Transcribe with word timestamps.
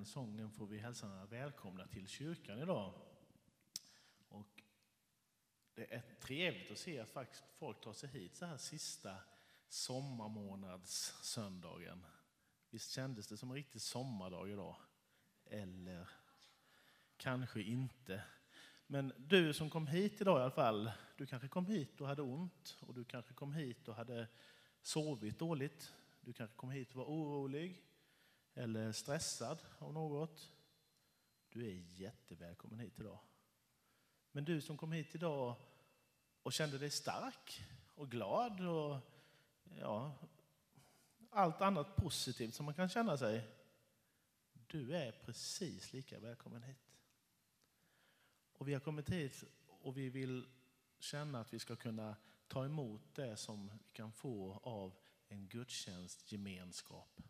den 0.00 0.06
sången 0.06 0.50
får 0.50 0.66
vi 0.66 0.78
hälsa 0.78 1.26
välkomna 1.30 1.86
till 1.86 2.08
kyrkan 2.08 2.58
idag. 2.58 2.92
Och 4.28 4.62
det 5.74 5.94
är 5.94 6.02
trevligt 6.20 6.70
att 6.70 6.78
se 6.78 7.00
att 7.00 7.10
faktiskt 7.10 7.44
folk 7.52 7.80
tar 7.80 7.92
sig 7.92 8.08
hit 8.08 8.36
så 8.36 8.46
här 8.46 8.56
sista 8.56 9.16
sommarmånadssöndagen. 9.68 12.06
Visst 12.70 12.90
kändes 12.90 13.28
det 13.28 13.36
som 13.36 13.50
en 13.50 13.54
riktig 13.54 13.80
sommardag 13.80 14.50
idag? 14.50 14.76
Eller 15.44 16.08
kanske 17.16 17.62
inte. 17.62 18.22
Men 18.86 19.12
du 19.18 19.54
som 19.54 19.70
kom 19.70 19.86
hit 19.86 20.20
idag 20.20 20.38
i 20.38 20.42
alla 20.42 20.50
fall, 20.50 20.90
du 21.16 21.26
kanske 21.26 21.48
kom 21.48 21.66
hit 21.66 22.00
och 22.00 22.06
hade 22.06 22.22
ont 22.22 22.78
och 22.80 22.94
du 22.94 23.04
kanske 23.04 23.34
kom 23.34 23.52
hit 23.52 23.88
och 23.88 23.94
hade 23.94 24.28
sovit 24.82 25.38
dåligt. 25.38 25.92
Du 26.20 26.32
kanske 26.32 26.56
kom 26.56 26.70
hit 26.70 26.90
och 26.90 26.96
var 26.96 27.04
orolig 27.04 27.84
eller 28.54 28.92
stressad 28.92 29.62
av 29.78 29.92
något. 29.92 30.52
Du 31.48 31.66
är 31.66 31.74
jättevälkommen 31.74 32.80
hit 32.80 32.98
idag. 32.98 33.18
Men 34.32 34.44
du 34.44 34.60
som 34.60 34.76
kom 34.76 34.92
hit 34.92 35.14
idag 35.14 35.56
och 36.42 36.52
kände 36.52 36.78
dig 36.78 36.90
stark 36.90 37.64
och 37.94 38.10
glad 38.10 38.60
och 38.60 38.96
ja, 39.78 40.14
allt 41.30 41.60
annat 41.60 41.96
positivt 41.96 42.54
som 42.54 42.66
man 42.66 42.74
kan 42.74 42.88
känna 42.88 43.16
sig. 43.16 43.48
Du 44.66 44.96
är 44.96 45.12
precis 45.12 45.92
lika 45.92 46.18
välkommen 46.18 46.62
hit. 46.62 46.96
Och 48.52 48.68
vi 48.68 48.72
har 48.72 48.80
kommit 48.80 49.10
hit 49.10 49.44
och 49.66 49.96
vi 49.96 50.08
vill 50.08 50.48
känna 50.98 51.40
att 51.40 51.54
vi 51.54 51.58
ska 51.58 51.76
kunna 51.76 52.16
ta 52.48 52.64
emot 52.64 53.14
det 53.14 53.36
som 53.36 53.68
vi 53.68 53.78
kan 53.92 54.12
få 54.12 54.60
av 54.62 54.94
en 55.28 55.48
gudstjänstgemenskap. 55.48 57.20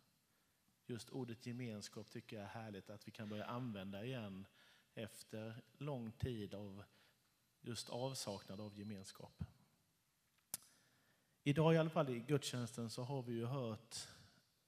Just 0.91 1.11
ordet 1.11 1.47
gemenskap 1.47 2.11
tycker 2.11 2.37
jag 2.37 2.45
är 2.45 2.49
härligt 2.49 2.91
att 2.91 3.09
vi 3.09 3.13
kan 3.13 3.29
börja 3.29 3.45
använda 3.45 4.05
igen 4.05 4.47
efter 4.95 5.63
lång 5.79 6.13
tid 6.13 6.55
av 6.55 6.85
just 7.61 7.89
avsaknad 7.89 8.61
av 8.61 8.79
gemenskap. 8.79 9.45
Idag 11.43 11.75
i 11.75 11.79
alla 11.79 11.91
fall 11.91 12.09
i 12.09 12.21
gudstjänsten 12.21 12.91
så 12.91 13.03
har 13.03 13.23
vi 13.23 13.33
ju 13.33 13.45
hört 13.45 13.97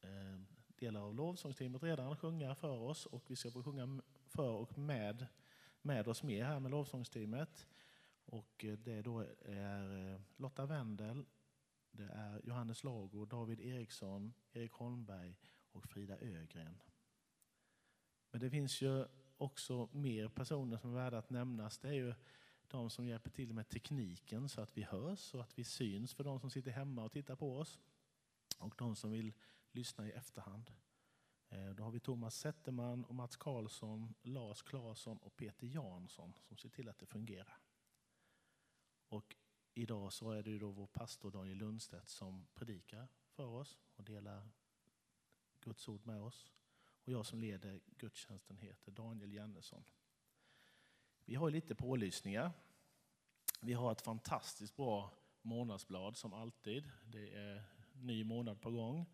eh, 0.00 0.40
delar 0.66 1.00
av 1.00 1.14
lovsångsteamet 1.14 1.82
redan 1.82 2.16
sjunga 2.16 2.54
för 2.54 2.78
oss 2.78 3.06
och 3.06 3.30
vi 3.30 3.36
ska 3.36 3.50
få 3.50 3.62
sjunga 3.62 4.02
för 4.26 4.50
och 4.50 4.78
med, 4.78 5.26
med 5.80 6.08
oss 6.08 6.22
mer 6.22 6.44
här 6.44 6.60
med 6.60 6.70
lovsångsteamet. 6.70 7.68
Och 8.24 8.64
eh, 8.64 8.78
det 8.78 9.02
då 9.02 9.20
är 9.44 10.12
eh, 10.12 10.20
Lotta 10.36 10.66
Wendel, 10.66 11.24
det 11.90 12.08
är 12.14 12.40
Johannes 12.44 12.84
Lago, 12.84 13.24
David 13.24 13.60
Eriksson, 13.60 14.34
Erik 14.52 14.72
Holmberg 14.72 15.36
och 15.72 15.88
Frida 15.88 16.18
Ögren. 16.18 16.82
Men 18.30 18.40
det 18.40 18.50
finns 18.50 18.82
ju 18.82 19.06
också 19.36 19.88
mer 19.92 20.28
personer 20.28 20.76
som 20.76 20.90
är 20.90 20.94
värda 20.94 21.18
att 21.18 21.30
nämnas. 21.30 21.78
Det 21.78 21.88
är 21.88 21.92
ju 21.92 22.14
de 22.68 22.90
som 22.90 23.06
hjälper 23.06 23.30
till 23.30 23.52
med 23.52 23.68
tekniken 23.68 24.48
så 24.48 24.60
att 24.60 24.76
vi 24.76 24.82
hörs 24.82 25.34
och 25.34 25.40
att 25.40 25.58
vi 25.58 25.64
syns 25.64 26.14
för 26.14 26.24
de 26.24 26.40
som 26.40 26.50
sitter 26.50 26.70
hemma 26.70 27.04
och 27.04 27.12
tittar 27.12 27.36
på 27.36 27.58
oss. 27.58 27.80
Och 28.58 28.74
de 28.78 28.96
som 28.96 29.10
vill 29.10 29.32
lyssna 29.70 30.08
i 30.08 30.10
efterhand. 30.10 30.70
Eh, 31.48 31.70
då 31.70 31.82
har 31.82 31.90
vi 31.90 32.00
Thomas 32.00 32.36
Zetterman 32.36 33.04
och 33.04 33.14
Mats 33.14 33.36
Karlsson, 33.36 34.14
Lars 34.22 34.62
Claesson 34.62 35.18
och 35.18 35.36
Peter 35.36 35.66
Jansson 35.66 36.34
som 36.42 36.56
ser 36.56 36.68
till 36.68 36.88
att 36.88 36.98
det 36.98 37.06
fungerar. 37.06 37.58
Och 39.08 39.36
idag 39.74 40.12
så 40.12 40.30
är 40.30 40.42
det 40.42 40.50
ju 40.50 40.58
då 40.58 40.70
vår 40.70 40.86
pastor 40.86 41.30
Daniel 41.30 41.58
Lundstedt 41.58 42.08
som 42.08 42.46
predikar 42.54 43.08
för 43.28 43.46
oss 43.46 43.78
och 43.96 44.04
delar 44.04 44.50
Guds 45.64 45.88
ord 45.88 46.06
med 46.06 46.22
oss. 46.22 46.52
Och 47.04 47.12
jag 47.12 47.26
som 47.26 47.40
leder 47.40 47.80
gudstjänsten 47.98 48.56
heter 48.56 48.92
Daniel 48.92 49.32
Jannesson. 49.32 49.84
Vi 51.24 51.34
har 51.34 51.50
lite 51.50 51.74
pålysningar. 51.74 52.50
Vi 53.60 53.72
har 53.72 53.92
ett 53.92 54.02
fantastiskt 54.02 54.76
bra 54.76 55.12
månadsblad 55.42 56.16
som 56.16 56.32
alltid. 56.32 56.90
Det 57.06 57.34
är 57.34 57.62
ny 57.92 58.24
månad 58.24 58.60
på 58.60 58.70
gång. 58.70 59.06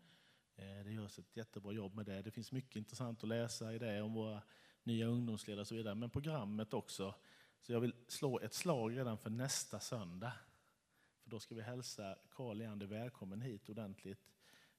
Eh, 0.55 0.83
det 0.83 0.91
görs 0.91 1.19
ett 1.19 1.37
jättebra 1.37 1.71
jobb 1.71 1.95
med 1.95 2.05
det. 2.05 2.21
Det 2.21 2.31
finns 2.31 2.51
mycket 2.51 2.75
intressant 2.75 3.23
att 3.23 3.29
läsa 3.29 3.73
i 3.73 3.79
det 3.79 4.01
om 4.01 4.13
våra 4.13 4.41
nya 4.83 5.07
ungdomsledare 5.07 5.61
och 5.61 5.67
så 5.67 5.75
vidare. 5.75 5.95
Men 5.95 6.09
programmet 6.09 6.73
också. 6.73 7.15
Så 7.61 7.71
jag 7.71 7.79
vill 7.79 7.95
slå 8.07 8.39
ett 8.39 8.53
slag 8.53 8.97
redan 8.97 9.17
för 9.17 9.29
nästa 9.29 9.79
söndag. 9.79 10.33
För 11.23 11.29
då 11.29 11.39
ska 11.39 11.55
vi 11.55 11.61
hälsa 11.61 12.17
Carl 12.29 12.57
Leander 12.57 12.87
välkommen 12.87 13.41
hit 13.41 13.69
ordentligt 13.69 14.29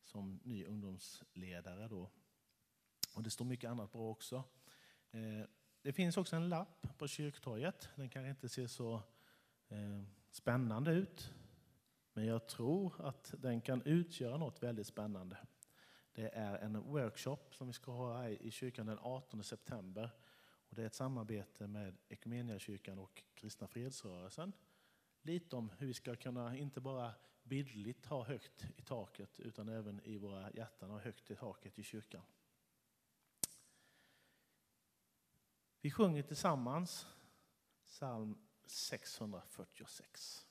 som 0.04 0.40
ny 0.42 0.64
ungdomsledare. 0.64 1.88
Då. 1.88 2.10
Och 3.14 3.22
det 3.22 3.30
står 3.30 3.44
mycket 3.44 3.70
annat 3.70 3.92
bra 3.92 4.10
också. 4.10 4.44
Eh, 5.10 5.46
det 5.82 5.92
finns 5.92 6.16
också 6.16 6.36
en 6.36 6.48
lapp 6.48 6.98
på 6.98 7.08
kyrktorget. 7.08 7.88
Den 7.96 8.08
kanske 8.08 8.30
inte 8.30 8.48
ser 8.48 8.66
så 8.66 8.94
eh, 9.68 10.02
spännande 10.30 10.92
ut. 10.92 11.32
Men 12.12 12.26
jag 12.26 12.48
tror 12.48 12.94
att 12.98 13.34
den 13.38 13.60
kan 13.60 13.82
utgöra 13.82 14.36
något 14.36 14.62
väldigt 14.62 14.86
spännande. 14.86 15.36
Det 16.12 16.28
är 16.28 16.58
en 16.58 16.82
workshop 16.82 17.38
som 17.50 17.66
vi 17.66 17.72
ska 17.72 17.92
ha 17.92 18.18
här 18.18 18.42
i 18.42 18.50
kyrkan 18.50 18.86
den 18.86 18.98
18 18.98 19.44
september. 19.44 20.10
Och 20.70 20.76
det 20.76 20.82
är 20.82 20.86
ett 20.86 20.94
samarbete 20.94 21.66
med 21.66 21.96
Equmeniakyrkan 22.08 22.98
och 22.98 23.22
Kristna 23.34 23.66
Fredsrörelsen. 23.66 24.52
Lite 25.22 25.56
om 25.56 25.70
hur 25.78 25.86
vi 25.86 25.94
ska 25.94 26.16
kunna, 26.16 26.56
inte 26.56 26.80
bara 26.80 27.14
bildligt 27.50 28.06
ha 28.06 28.24
högt 28.24 28.66
i 28.76 28.82
taket, 28.82 29.40
utan 29.40 29.68
även 29.68 30.00
i 30.00 30.18
våra 30.18 30.50
hjärtan 30.50 30.90
ha 30.90 30.98
högt 30.98 31.30
i 31.30 31.36
taket 31.36 31.78
i 31.78 31.82
kyrkan. 31.82 32.22
Vi 35.80 35.90
sjunger 35.90 36.22
tillsammans 36.22 37.06
psalm 37.84 38.38
646. 38.66 40.46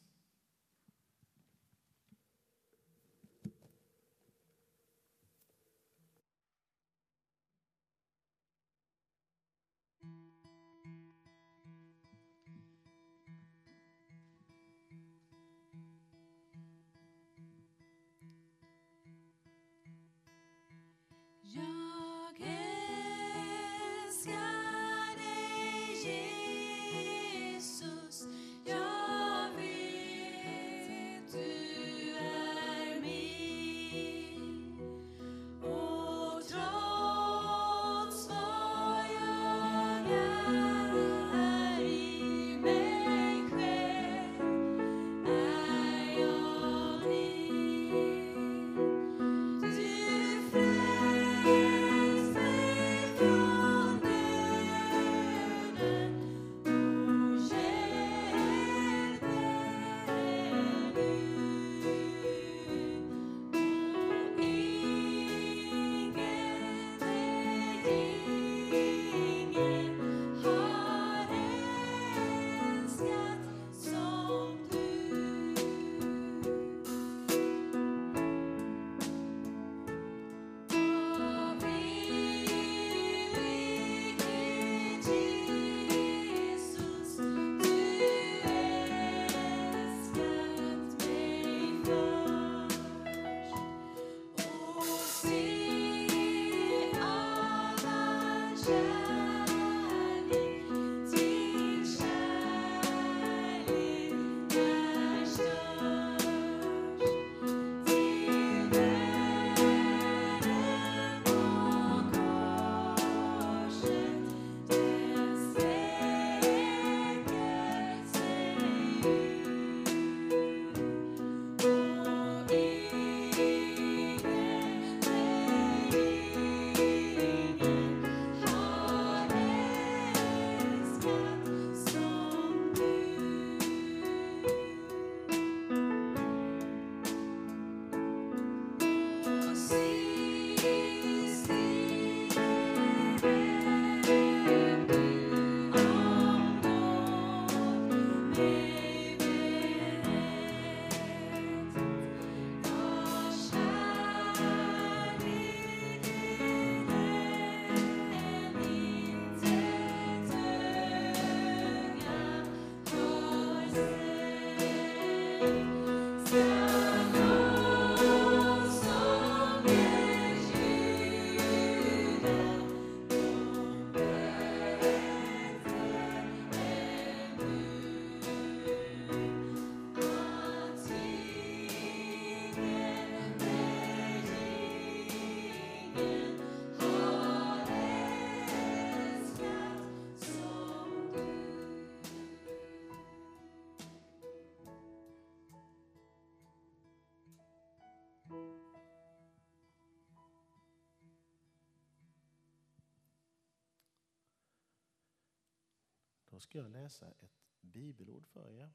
Då 206.39 206.43
ska 206.43 206.57
jag 206.57 206.71
läsa 206.71 207.11
ett 207.11 207.61
bibelord 207.61 208.27
för 208.27 208.51
er. 208.51 208.73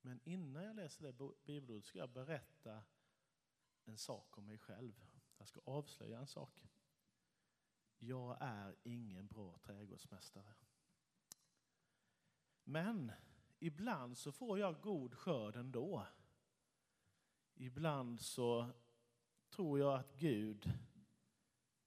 Men 0.00 0.20
innan 0.24 0.64
jag 0.64 0.76
läser 0.76 1.04
det 1.04 1.30
bibelordet 1.44 1.84
ska 1.84 1.98
jag 1.98 2.10
berätta 2.10 2.84
en 3.84 3.98
sak 3.98 4.38
om 4.38 4.46
mig 4.46 4.58
själv. 4.58 5.04
Jag 5.38 5.48
ska 5.48 5.60
avslöja 5.64 6.18
en 6.18 6.26
sak. 6.26 6.68
Jag 7.98 8.36
är 8.40 8.76
ingen 8.82 9.26
bra 9.26 9.58
trädgårdsmästare. 9.58 10.54
Men 12.64 13.12
ibland 13.58 14.18
så 14.18 14.32
får 14.32 14.58
jag 14.58 14.80
god 14.80 15.14
skörd 15.14 15.56
ändå. 15.56 16.06
Ibland 17.54 18.20
så 18.20 18.70
tror 19.50 19.78
jag 19.78 19.94
att 19.98 20.18
Gud 20.18 20.72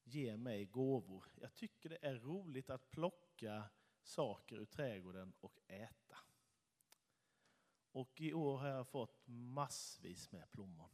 ger 0.03 0.37
mig 0.37 0.65
gåvor. 0.65 1.25
Jag 1.35 1.55
tycker 1.55 1.89
det 1.89 2.05
är 2.05 2.15
roligt 2.15 2.69
att 2.69 2.91
plocka 2.91 3.69
saker 4.03 4.55
ur 4.55 4.65
trädgården 4.65 5.33
och 5.39 5.59
äta. 5.67 6.17
Och 7.91 8.21
i 8.21 8.33
år 8.33 8.57
har 8.57 8.67
jag 8.67 8.87
fått 8.87 9.27
massvis 9.27 10.31
med 10.31 10.51
plommon. 10.51 10.89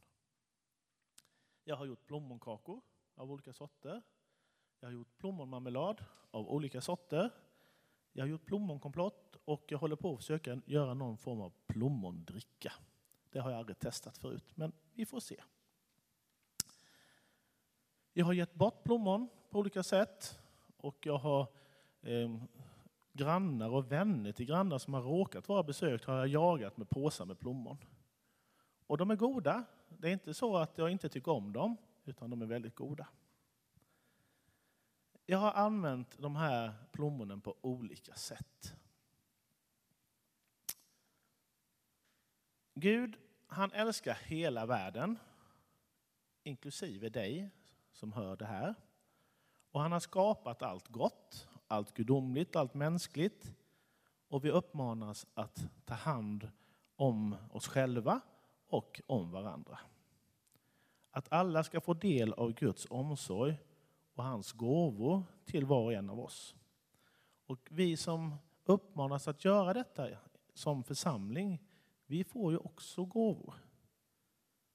Jag 1.64 1.76
har 1.76 1.86
gjort 1.86 2.06
plommonkakor 2.06 2.80
av 3.14 3.32
olika 3.32 3.52
sorter. 3.52 4.02
Jag 4.80 4.88
har 4.88 4.92
gjort 4.92 5.18
plommonmarmelad 5.18 6.04
av 6.30 6.48
olika 6.48 6.80
sorter. 6.80 7.30
Jag 8.12 8.22
har 8.24 8.28
gjort 8.28 8.46
plommonkomplott 8.46 9.36
och 9.44 9.64
jag 9.68 9.78
håller 9.78 9.96
på 9.96 10.12
att 10.12 10.18
försöka 10.18 10.60
göra 10.66 10.94
någon 10.94 11.18
form 11.18 11.40
av 11.40 11.52
plommondricka. 11.66 12.72
Det 13.30 13.38
har 13.38 13.50
jag 13.50 13.58
aldrig 13.58 13.78
testat 13.78 14.18
förut, 14.18 14.52
men 14.54 14.72
vi 14.92 15.06
får 15.06 15.20
se. 15.20 15.42
Jag 18.12 18.26
har 18.26 18.32
gett 18.32 18.54
bort 18.54 18.84
plommon 18.84 19.28
på 19.50 19.58
olika 19.58 19.82
sätt 19.82 20.38
och 20.76 21.06
jag 21.06 21.18
har 21.18 21.46
eh, 22.00 22.36
grannar 23.18 23.68
och 23.68 23.92
vänner 23.92 24.32
till 24.32 24.46
grannar 24.46 24.78
som 24.78 24.94
har 24.94 25.02
råkat 25.02 25.48
vara 25.48 25.62
besökt 25.62 26.04
har 26.04 26.16
jag 26.16 26.28
jagat 26.28 26.76
med 26.76 26.88
påsar 26.88 27.24
med 27.24 27.38
plommon. 27.38 27.78
Och 28.86 28.98
de 28.98 29.10
är 29.10 29.16
goda. 29.16 29.64
Det 29.88 30.08
är 30.08 30.12
inte 30.12 30.34
så 30.34 30.56
att 30.56 30.78
jag 30.78 30.90
inte 30.90 31.08
tycker 31.08 31.32
om 31.32 31.52
dem, 31.52 31.76
utan 32.04 32.30
de 32.30 32.42
är 32.42 32.46
väldigt 32.46 32.74
goda. 32.74 33.08
Jag 35.26 35.38
har 35.38 35.52
använt 35.52 36.18
de 36.18 36.36
här 36.36 36.74
plommonen 36.92 37.40
på 37.40 37.56
olika 37.60 38.14
sätt. 38.14 38.74
Gud, 42.74 43.16
han 43.46 43.72
älskar 43.72 44.14
hela 44.14 44.66
världen, 44.66 45.18
inklusive 46.42 47.08
dig 47.08 47.50
som 47.92 48.12
hör 48.12 48.36
det 48.36 48.46
här. 48.46 48.74
Och 49.70 49.80
han 49.80 49.92
har 49.92 50.00
skapat 50.00 50.62
allt 50.62 50.88
gott, 50.88 51.48
allt 51.68 51.94
gudomligt, 51.94 52.56
allt 52.56 52.74
mänskligt. 52.74 53.54
Och 54.28 54.44
vi 54.44 54.50
uppmanas 54.50 55.26
att 55.34 55.68
ta 55.84 55.94
hand 55.94 56.50
om 56.96 57.36
oss 57.50 57.68
själva 57.68 58.20
och 58.68 59.00
om 59.06 59.30
varandra. 59.30 59.78
Att 61.10 61.32
alla 61.32 61.64
ska 61.64 61.80
få 61.80 61.94
del 61.94 62.32
av 62.32 62.52
Guds 62.52 62.86
omsorg 62.90 63.58
och 64.14 64.24
hans 64.24 64.52
gåvor 64.52 65.22
till 65.44 65.66
var 65.66 65.84
och 65.84 65.92
en 65.92 66.10
av 66.10 66.20
oss. 66.20 66.54
Och 67.46 67.68
vi 67.70 67.96
som 67.96 68.34
uppmanas 68.64 69.28
att 69.28 69.44
göra 69.44 69.72
detta 69.72 70.08
som 70.54 70.84
församling, 70.84 71.62
vi 72.06 72.24
får 72.24 72.52
ju 72.52 72.58
också 72.58 73.04
gåvor. 73.04 73.54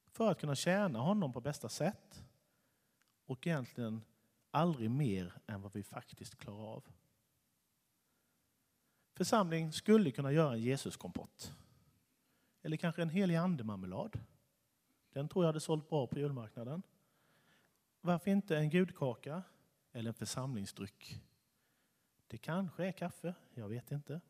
För 0.08 0.32
att 0.32 0.40
kunna 0.40 0.56
tjäna 0.56 1.00
honom 1.00 1.34
på 1.34 1.42
bästa 1.42 1.70
sätt. 1.70 2.24
Och 3.26 3.48
egentligen 3.48 4.02
aldrig 4.54 4.92
mer 4.92 5.34
än 5.48 5.62
vad 5.62 5.74
vi 5.74 5.84
faktiskt 5.84 6.36
klarar 6.36 6.68
av. 6.68 6.84
Församling 9.14 9.74
skulle 9.74 10.12
kunna 10.12 10.32
göra 10.32 10.54
en 10.54 10.62
Jesuskompott. 10.62 11.56
Eller 12.62 12.78
kanske 12.78 13.02
en 13.02 13.10
helig 13.10 13.36
andemarmelad. 13.36 14.20
Den 15.10 15.30
tror 15.30 15.46
jag 15.46 15.48
hade 15.48 15.60
sålt 15.60 15.90
bra 15.90 16.08
på 16.08 16.20
julmarknaden. 16.20 16.84
Varför 18.02 18.32
inte 18.32 18.58
en 18.58 18.70
gudkaka 18.70 19.44
eller 19.92 20.10
en 20.10 20.14
församlingsdryck? 20.14 21.22
Det 22.28 22.38
kanske 22.38 22.86
är 22.86 22.92
kaffe, 22.92 23.36
jag 23.54 23.70
vet 23.70 23.92
inte. 23.92 24.22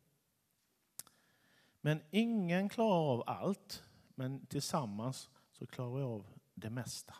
Men 1.80 2.00
ingen 2.10 2.68
klarar 2.68 3.12
av 3.12 3.24
allt, 3.26 3.84
men 4.14 4.46
tillsammans 4.46 5.30
så 5.52 5.66
klarar 5.66 5.96
vi 5.96 6.02
av 6.02 6.26
det 6.54 6.70
mesta. 6.70 7.14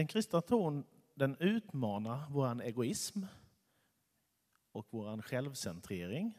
Den 0.00 0.06
kristna 0.06 0.40
tron 0.40 0.84
den 1.14 1.36
utmanar 1.40 2.26
vår 2.30 2.62
egoism 2.62 3.24
och 4.72 4.86
vår 4.90 5.22
självcentrering. 5.22 6.38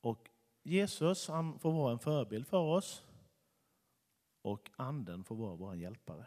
Och 0.00 0.30
Jesus 0.62 1.28
han 1.28 1.58
får 1.58 1.72
vara 1.72 1.92
en 1.92 1.98
förebild 1.98 2.46
för 2.46 2.58
oss 2.58 3.04
och 4.42 4.70
anden 4.76 5.24
får 5.24 5.36
vara 5.36 5.56
vår 5.56 5.76
hjälpare. 5.76 6.26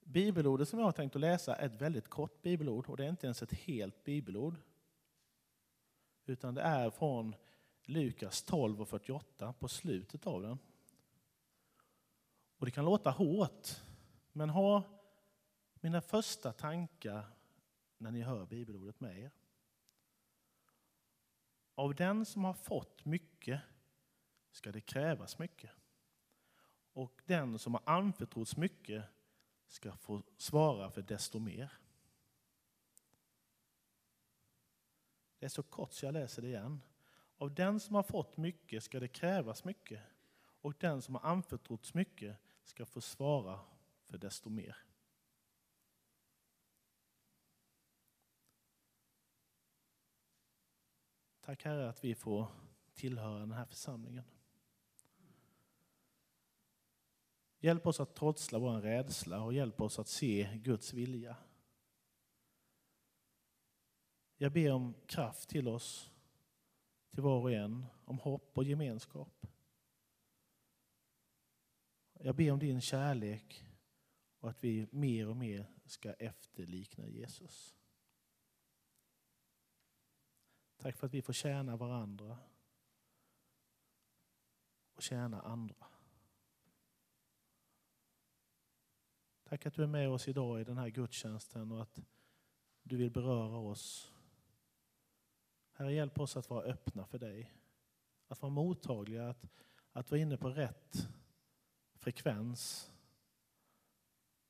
Bibelordet 0.00 0.68
som 0.68 0.78
jag 0.78 0.86
har 0.86 0.92
tänkt 0.92 1.16
att 1.16 1.20
läsa 1.20 1.56
är 1.56 1.66
ett 1.66 1.80
väldigt 1.80 2.08
kort 2.08 2.42
bibelord 2.42 2.88
och 2.88 2.96
det 2.96 3.04
är 3.04 3.08
inte 3.08 3.26
ens 3.26 3.42
ett 3.42 3.52
helt 3.52 4.04
bibelord. 4.04 4.56
Utan 6.26 6.54
det 6.54 6.62
är 6.62 6.90
från 6.90 7.34
Lukas 7.84 8.42
12 8.42 8.80
och 8.80 8.88
48 8.88 9.52
på 9.52 9.68
slutet 9.68 10.26
av 10.26 10.42
den. 10.42 10.58
Och 12.58 12.66
det 12.66 12.72
kan 12.72 12.84
låta 12.84 13.10
hårt, 13.10 13.68
men 14.32 14.50
ha 14.50 14.82
mina 15.80 16.00
första 16.00 16.52
tankar 16.52 17.24
när 17.98 18.10
ni 18.10 18.22
hör 18.22 18.46
bibelordet 18.46 19.00
med 19.00 19.18
er. 19.18 19.30
Av 21.74 21.94
den 21.94 22.24
som 22.26 22.44
har 22.44 22.54
fått 22.54 23.04
mycket 23.04 23.60
ska 24.50 24.72
det 24.72 24.80
krävas 24.80 25.38
mycket. 25.38 25.70
Och 26.92 27.22
den 27.26 27.58
som 27.58 27.74
har 27.74 27.82
anförtrotts 27.86 28.56
mycket 28.56 29.04
ska 29.66 29.96
få 29.96 30.22
svara 30.36 30.90
för 30.90 31.02
desto 31.02 31.38
mer. 31.38 31.72
Det 35.38 35.46
är 35.46 35.50
så 35.50 35.62
kort 35.62 35.92
så 35.92 36.06
jag 36.06 36.12
läser 36.12 36.42
det 36.42 36.48
igen. 36.48 36.80
Av 37.36 37.54
den 37.54 37.80
som 37.80 37.94
har 37.94 38.02
fått 38.02 38.36
mycket 38.36 38.82
ska 38.82 39.00
det 39.00 39.08
krävas 39.08 39.64
mycket 39.64 40.02
och 40.38 40.74
den 40.78 41.02
som 41.02 41.14
har 41.14 41.30
anförtrotts 41.30 41.94
mycket 41.94 42.36
ska 42.66 42.86
få 42.86 43.00
svara 43.00 43.60
för 44.04 44.18
desto 44.18 44.50
mer. 44.50 44.76
Tack 51.40 51.64
Herre 51.64 51.88
att 51.88 52.04
vi 52.04 52.14
får 52.14 52.48
tillhöra 52.94 53.38
den 53.38 53.52
här 53.52 53.64
församlingen. 53.64 54.24
Hjälp 57.58 57.86
oss 57.86 58.00
att 58.00 58.14
trotsla 58.14 58.58
vår 58.58 58.80
rädsla 58.80 59.42
och 59.42 59.52
hjälp 59.52 59.80
oss 59.80 59.98
att 59.98 60.08
se 60.08 60.58
Guds 60.62 60.92
vilja. 60.92 61.36
Jag 64.36 64.52
ber 64.52 64.72
om 64.72 64.94
kraft 65.06 65.48
till 65.48 65.68
oss, 65.68 66.10
till 67.10 67.22
var 67.22 67.40
och 67.40 67.52
en, 67.52 67.86
om 68.04 68.18
hopp 68.18 68.58
och 68.58 68.64
gemenskap. 68.64 69.46
Jag 72.18 72.36
ber 72.36 72.52
om 72.52 72.58
din 72.58 72.80
kärlek 72.80 73.66
och 74.40 74.50
att 74.50 74.64
vi 74.64 74.86
mer 74.90 75.28
och 75.28 75.36
mer 75.36 75.70
ska 75.84 76.12
efterlikna 76.12 77.06
Jesus. 77.06 77.76
Tack 80.76 80.96
för 80.96 81.06
att 81.06 81.14
vi 81.14 81.22
får 81.22 81.32
tjäna 81.32 81.76
varandra 81.76 82.38
och 84.94 85.02
tjäna 85.02 85.40
andra. 85.40 85.86
Tack 89.44 89.66
att 89.66 89.74
du 89.74 89.82
är 89.82 89.86
med 89.86 90.08
oss 90.10 90.28
idag 90.28 90.60
i 90.60 90.64
den 90.64 90.78
här 90.78 90.88
gudstjänsten 90.88 91.72
och 91.72 91.82
att 91.82 92.00
du 92.82 92.96
vill 92.96 93.10
beröra 93.10 93.56
oss. 93.56 94.12
Herre, 95.72 95.94
hjälp 95.94 96.20
oss 96.20 96.36
att 96.36 96.50
vara 96.50 96.64
öppna 96.64 97.06
för 97.06 97.18
dig. 97.18 97.52
Att 98.28 98.42
vara 98.42 98.50
mottagliga, 98.50 99.28
att, 99.28 99.46
att 99.92 100.10
vara 100.10 100.20
inne 100.20 100.36
på 100.36 100.50
rätt 100.50 101.08
frekvens. 102.06 102.92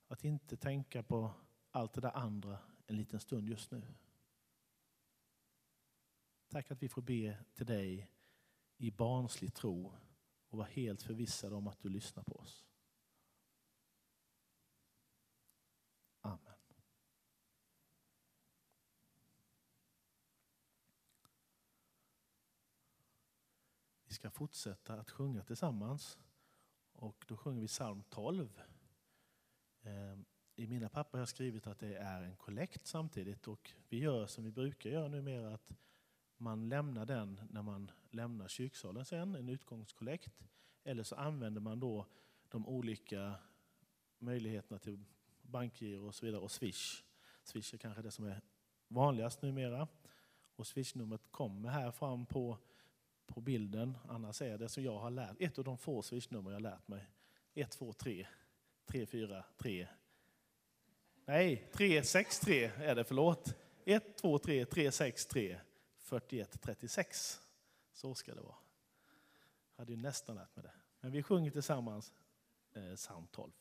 Att 0.09 0.25
inte 0.25 0.57
tänka 0.57 1.03
på 1.03 1.35
allt 1.71 1.93
det 1.93 2.01
där 2.01 2.17
andra 2.17 2.59
en 2.87 2.97
liten 2.97 3.21
stund 3.21 3.49
just 3.49 3.71
nu. 3.71 3.95
Tack 6.49 6.71
att 6.71 6.83
vi 6.83 6.89
får 6.89 7.03
be 7.03 7.45
till 7.55 7.67
dig 7.67 8.11
i 8.77 8.91
barnslig 8.91 9.55
tro 9.55 9.93
och 10.49 10.59
vara 10.59 10.69
helt 10.69 11.03
förvissade 11.03 11.55
om 11.55 11.67
att 11.67 11.81
du 11.81 11.89
lyssnar 11.89 12.23
på 12.23 12.37
oss. 12.37 12.67
Amen. 16.21 16.59
Vi 24.05 24.15
ska 24.15 24.31
fortsätta 24.31 24.95
att 24.95 25.11
sjunga 25.11 25.45
tillsammans 25.45 26.19
och 26.99 27.25
då 27.29 27.37
sjunger 27.37 27.61
vi 27.61 27.67
psalm 27.67 28.03
12. 28.11 28.63
Ehm, 29.83 30.25
I 30.57 30.67
mina 30.67 30.89
papper 30.89 31.19
har 31.19 31.21
jag 31.21 31.29
skrivit 31.29 31.67
att 31.67 31.79
det 31.79 31.97
är 31.97 32.23
en 32.23 32.37
kollekt 32.37 32.87
samtidigt 32.87 33.49
och 33.49 33.73
vi 33.89 33.99
gör 33.99 34.27
som 34.27 34.45
vi 34.45 34.51
brukar 34.51 34.91
göra 34.91 35.09
numera 35.09 35.55
att 35.55 35.77
man 36.37 36.69
lämnar 36.69 37.07
den 37.07 37.41
när 37.51 37.63
man 37.63 37.91
lämnar 38.11 38.49
kyrksalen 38.49 39.05
sen, 39.05 39.35
en 39.35 39.49
utgångskollekt. 39.49 40.43
Eller 40.85 41.03
så 41.03 41.17
använder 41.17 41.61
man 41.61 41.81
då 41.81 42.07
de 42.49 42.67
olika 42.67 43.35
möjligheterna 44.19 44.79
till 44.79 45.05
bankgiro 45.43 46.07
och 46.07 46.15
så 46.15 46.27
vidare 46.27 46.41
och 46.41 46.51
Swish. 46.51 47.05
Swish 47.43 47.75
är 47.75 47.79
kanske 47.79 48.03
det 48.03 48.11
som 48.11 48.27
är 48.27 48.41
vanligast 48.89 49.43
numera. 49.43 49.89
Och 50.57 50.67
Swish-numret 50.67 51.23
kommer 51.31 51.69
här 51.69 51.91
fram 51.91 52.27
på, 52.27 52.59
på 53.27 53.41
bilden. 53.41 53.99
Annars 54.09 54.43
är 54.43 54.59
det 54.59 54.69
som 54.69 54.83
jag 54.83 54.99
har 54.99 55.11
lärt, 55.11 55.37
ett 55.41 55.59
av 55.59 55.65
de 55.65 55.79
få 55.79 56.03
swishnummer 56.03 56.51
jag 56.51 56.57
har 56.57 56.61
lärt 56.61 56.89
mig 56.89 57.11
1, 57.55 57.71
2, 57.71 57.93
3, 57.93 58.27
3, 58.87 59.07
4, 59.07 59.45
3. 59.57 59.89
Nej, 61.25 61.71
3, 61.73 62.03
6, 62.03 62.41
3 62.41 62.65
är 62.65 62.95
det, 62.95 63.05
förlåt. 63.05 63.55
1, 63.85 64.17
2, 64.17 64.39
3, 64.39 64.65
3, 64.65 64.93
6, 64.93 65.27
3, 65.27 65.61
41, 65.99 66.61
36. 66.63 67.41
Så 67.93 68.15
ska 68.15 68.35
det 68.35 68.41
vara. 68.41 68.57
Jag 69.77 69.81
hade 69.83 69.93
ju 69.93 69.99
nästan 69.99 70.37
lärt 70.37 70.57
mig 70.57 70.63
det. 70.63 70.73
Men 71.01 71.13
vi 71.13 71.23
sjunger 71.23 71.51
tillsammans 71.51 72.13
eh, 72.73 72.95
psalm 72.95 73.27
12. 73.31 73.53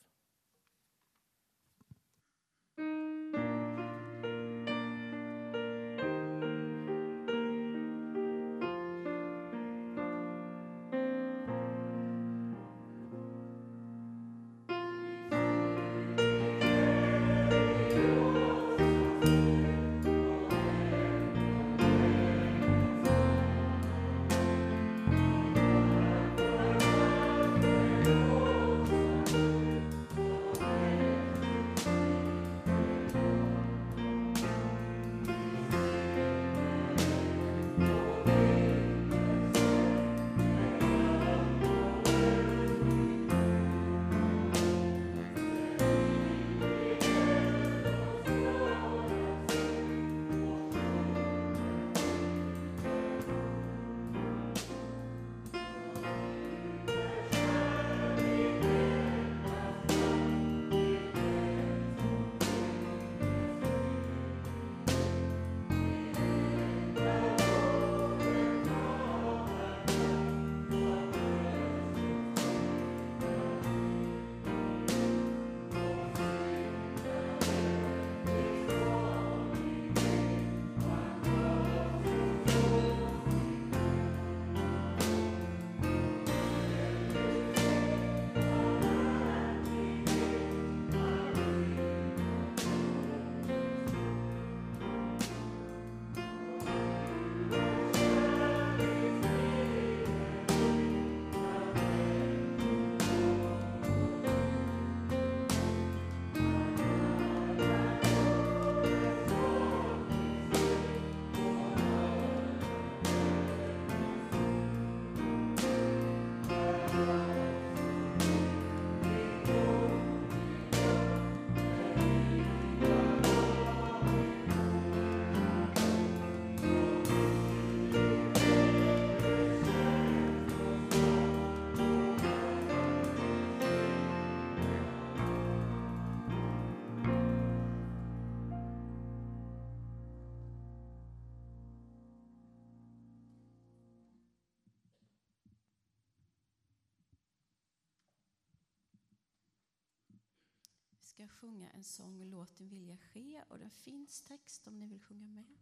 Ska 151.16 151.28
sjunga 151.28 151.70
en 151.70 151.84
sång, 151.84 152.24
Låt 152.24 152.58
din 152.58 152.70
vilja 152.70 152.98
ske, 152.98 153.44
och 153.48 153.60
den 153.60 153.70
finns 153.70 154.22
text 154.22 154.68
om 154.68 154.80
ni 154.80 154.88
vill 154.88 155.00
sjunga 155.00 155.30
med. 155.30 155.58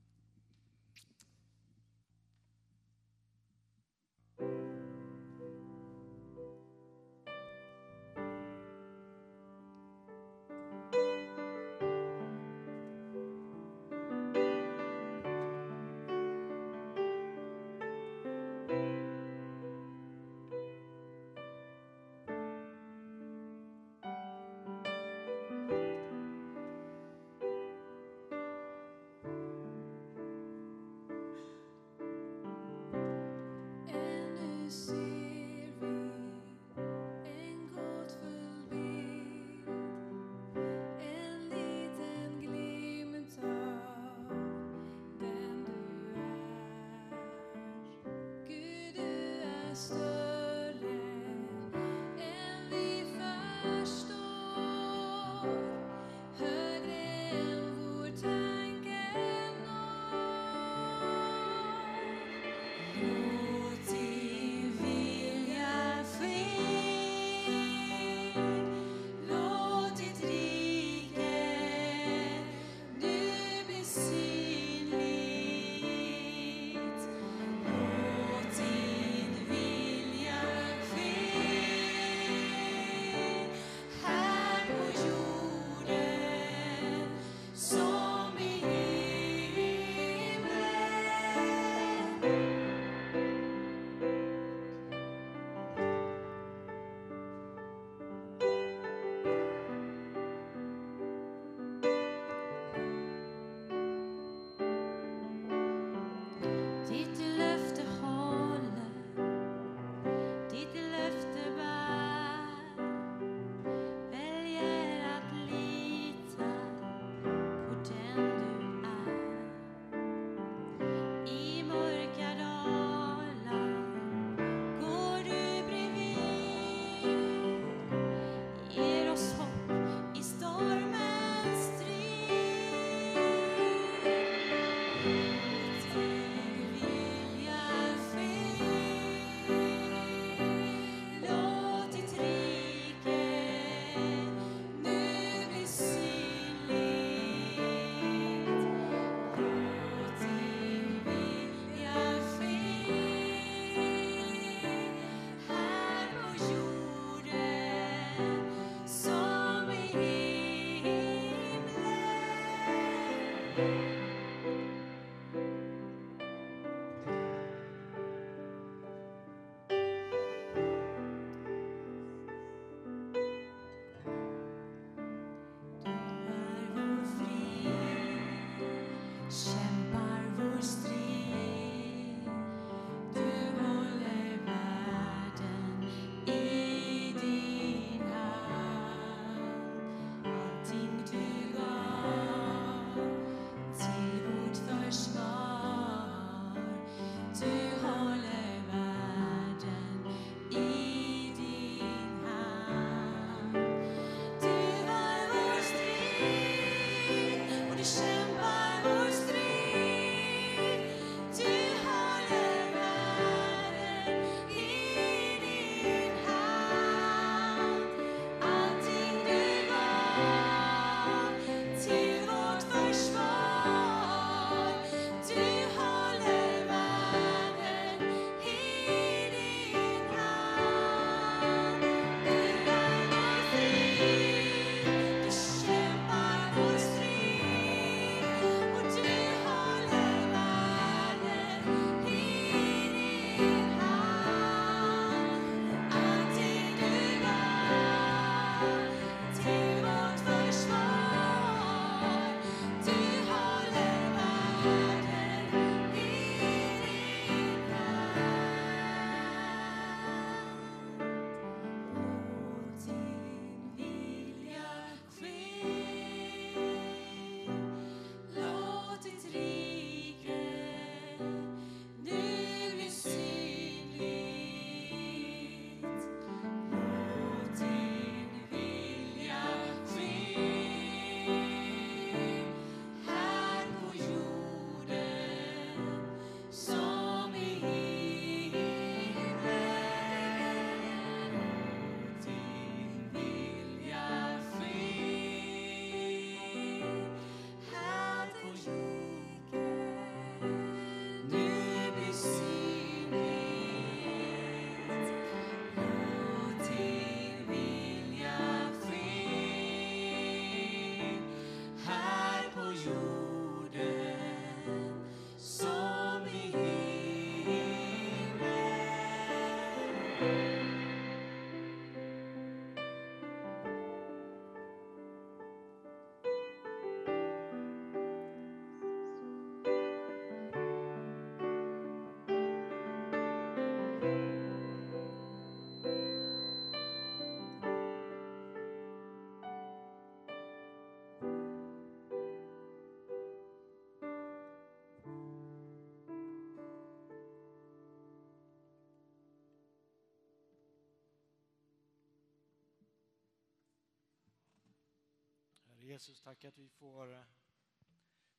Jesus, 355.84 356.22
tack 356.22 356.46
att 356.46 356.58
vi 356.58 356.69
får 356.69 357.13
eh, 357.13 357.24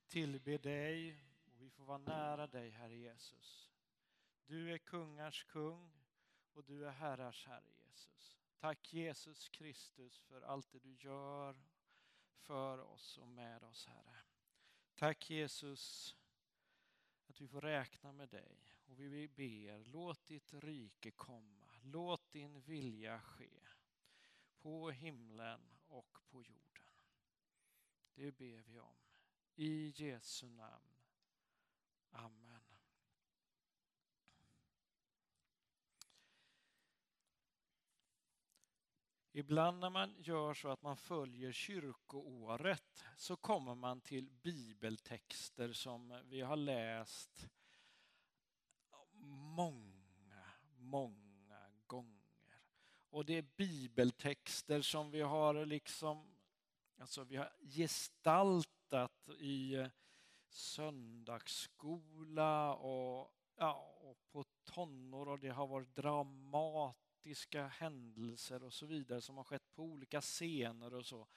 tillbe 0.07 0.59
dig 0.59 1.25
och 1.45 1.61
vi 1.61 1.71
får 1.71 1.85
vara 1.85 1.99
nära 1.99 2.47
dig, 2.47 2.71
Herre 2.71 2.97
Jesus. 2.97 3.71
Du 4.47 4.73
är 4.73 4.79
kungars 4.79 5.45
kung 5.45 5.93
och 6.53 6.65
du 6.65 6.87
är 6.87 6.91
herrars 6.91 7.47
Herre 7.47 7.71
Jesus. 7.87 8.39
Tack 8.59 8.93
Jesus 8.93 9.49
Kristus 9.49 10.19
för 10.19 10.43
allt 10.43 10.73
det 10.73 10.79
du 10.79 10.95
gör 10.95 11.57
för 12.35 12.79
oss 12.79 13.19
och 13.19 13.29
med 13.29 13.63
oss, 13.63 13.87
Herre. 13.87 14.17
Tack 14.95 15.31
Jesus 15.31 16.17
att 17.27 17.41
vi 17.41 17.49
får 17.49 17.61
räkna 17.61 18.13
med 18.13 18.29
dig 18.29 18.59
och 18.87 19.01
vi 19.01 19.29
ber, 19.29 19.85
låt 19.85 20.27
ditt 20.27 20.55
rike 20.55 21.11
komma, 21.11 21.75
låt 21.83 22.33
din 22.33 22.61
vilja 22.61 23.21
ske 23.21 23.61
på 24.59 24.91
himlen 24.91 25.61
och 25.89 26.19
på 26.31 26.43
jorden. 26.43 26.74
Det 28.15 28.33
ber 28.33 28.63
vi 28.63 28.79
om. 28.79 28.97
I 29.55 29.93
Jesu 29.97 30.47
namn. 30.47 30.85
Amen. 32.11 32.61
Ibland 39.37 39.81
när 39.81 39.91
man 39.91 40.15
gör 40.19 40.55
så 40.55 40.69
att 40.69 40.83
man 40.83 40.97
följer 40.97 41.53
kyrkoåret 41.53 43.05
så 43.17 43.37
kommer 43.37 43.75
man 43.75 44.01
till 44.01 44.31
bibeltexter 44.31 45.73
som 45.73 46.21
vi 46.25 46.41
har 46.41 46.57
läst 46.57 47.49
många, 49.57 50.45
många 50.77 51.71
gånger. 51.87 52.61
Och 53.11 53.25
det 53.25 53.35
är 53.39 53.43
bibeltexter 53.57 54.83
som 54.83 55.11
vi 55.11 55.21
har 55.21 55.67
liksom 55.67 56.34
Alltså 56.99 57.25
vi 57.25 57.37
har 57.37 57.53
gestaltat 57.61 59.29
i 59.39 59.75
eh, 59.75 59.89
söndagsskola 60.49 62.75
och, 62.75 63.35
ja, 63.57 63.97
och 64.01 64.19
på 64.33 64.45
tonår 64.65 65.29
och 65.29 65.39
det 65.39 65.49
har 65.49 65.67
varit 65.67 65.95
dramatiska 65.95 67.67
händelser 67.67 68.63
och 68.63 68.73
så 68.73 68.87
vidare 68.87 69.21
som 69.21 69.37
har 69.37 69.45
skett 69.45 69.75
på 69.75 69.83
olika 69.83 70.21
scener 70.21 70.95
och 70.95 71.07
så. 71.07 71.29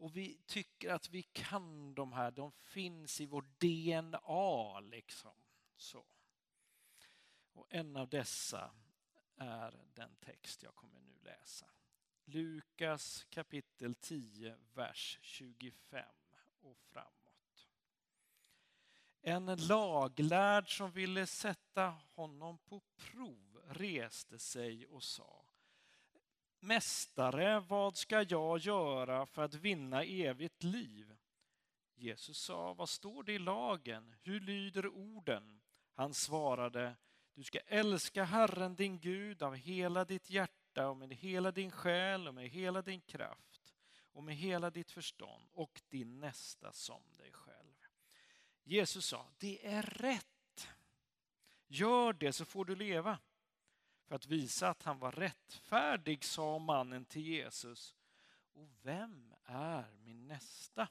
Och 0.00 0.16
vi 0.16 0.38
tycker 0.46 0.90
att 0.90 1.10
vi 1.10 1.22
kan 1.22 1.94
de 1.94 2.12
här, 2.12 2.30
de 2.30 2.52
finns 2.52 3.20
i 3.20 3.26
vår 3.26 3.44
DNA 3.58 4.80
liksom. 4.80 5.34
Så. 5.76 6.04
Och 7.52 7.66
en 7.70 7.96
av 7.96 8.08
dessa 8.08 8.70
är 9.36 9.84
den 9.94 10.16
text 10.16 10.62
jag 10.62 10.74
kommer 10.74 11.00
nu 11.00 11.18
läsa. 11.22 11.66
Lukas 12.24 13.26
kapitel 13.30 13.94
10, 13.94 14.56
vers 14.74 15.18
25 15.22 16.04
och 16.60 16.78
framåt. 16.78 17.68
En 19.22 19.56
laglärd 19.56 20.76
som 20.76 20.90
ville 20.90 21.26
sätta 21.26 21.86
honom 22.14 22.58
på 22.58 22.82
prov 22.96 23.62
reste 23.68 24.38
sig 24.38 24.86
och 24.86 25.02
sa 25.02 25.44
Mästare, 26.62 27.60
vad 27.60 27.96
ska 27.96 28.22
jag 28.22 28.58
göra 28.58 29.26
för 29.26 29.42
att 29.42 29.54
vinna 29.54 30.04
evigt 30.04 30.62
liv? 30.62 31.16
Jesus 31.94 32.38
sa, 32.38 32.74
vad 32.74 32.88
står 32.88 33.22
det 33.22 33.32
i 33.32 33.38
lagen? 33.38 34.14
Hur 34.22 34.40
lyder 34.40 34.86
orden? 34.86 35.60
Han 35.94 36.14
svarade, 36.14 36.96
du 37.34 37.44
ska 37.44 37.58
älska 37.58 38.24
Herren 38.24 38.76
din 38.76 39.00
Gud 39.00 39.42
av 39.42 39.54
hela 39.54 40.04
ditt 40.04 40.30
hjärta 40.30 40.59
hjärta 40.80 40.90
och 40.90 40.96
med 40.96 41.16
hela 41.16 41.52
din 41.52 41.70
själ 41.70 42.28
och 42.28 42.34
med 42.34 42.48
hela 42.48 42.82
din 42.82 43.00
kraft 43.00 43.74
och 44.12 44.24
med 44.24 44.36
hela 44.36 44.70
ditt 44.70 44.90
förstånd 44.90 45.48
och 45.52 45.80
din 45.88 46.20
nästa 46.20 46.72
som 46.72 47.02
dig 47.16 47.32
själv. 47.32 47.74
Jesus 48.64 49.06
sa, 49.06 49.26
det 49.38 49.66
är 49.66 49.82
rätt. 49.82 50.68
Gör 51.68 52.12
det 52.12 52.32
så 52.32 52.44
får 52.44 52.64
du 52.64 52.76
leva. 52.76 53.18
För 54.06 54.14
att 54.14 54.26
visa 54.26 54.68
att 54.68 54.82
han 54.82 54.98
var 54.98 55.12
rättfärdig 55.12 56.24
sa 56.24 56.58
mannen 56.58 57.04
till 57.04 57.22
Jesus, 57.22 57.94
och 58.54 58.68
vem 58.82 59.34
är 59.44 59.84
min 60.04 60.28
nästa? 60.28 60.88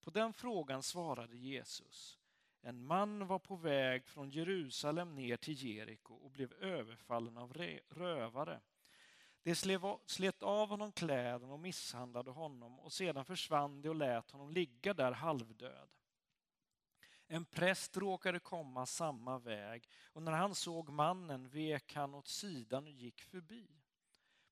På 0.00 0.10
den 0.10 0.32
frågan 0.32 0.82
svarade 0.82 1.36
Jesus, 1.36 2.18
en 2.62 2.86
man 2.86 3.26
var 3.26 3.38
på 3.38 3.56
väg 3.56 4.06
från 4.06 4.30
Jerusalem 4.30 5.14
ner 5.14 5.36
till 5.36 5.64
Jeriko 5.64 6.14
och 6.14 6.30
blev 6.30 6.52
överfallen 6.52 7.36
av 7.36 7.52
rövare. 7.88 8.60
De 9.46 9.54
slet 10.06 10.42
av 10.42 10.68
honom 10.68 10.92
kläderna 10.92 11.52
och 11.52 11.60
misshandlade 11.60 12.30
honom 12.30 12.78
och 12.78 12.92
sedan 12.92 13.24
försvann 13.24 13.82
de 13.82 13.88
och 13.88 13.94
lät 13.94 14.30
honom 14.30 14.50
ligga 14.50 14.94
där 14.94 15.12
halvdöd. 15.12 15.88
En 17.26 17.44
präst 17.44 17.96
råkade 17.96 18.40
komma 18.40 18.86
samma 18.86 19.38
väg 19.38 19.88
och 20.12 20.22
när 20.22 20.32
han 20.32 20.54
såg 20.54 20.88
mannen 20.88 21.48
vek 21.48 21.94
han 21.94 22.14
åt 22.14 22.28
sidan 22.28 22.84
och 22.84 22.90
gick 22.90 23.22
förbi. 23.22 23.68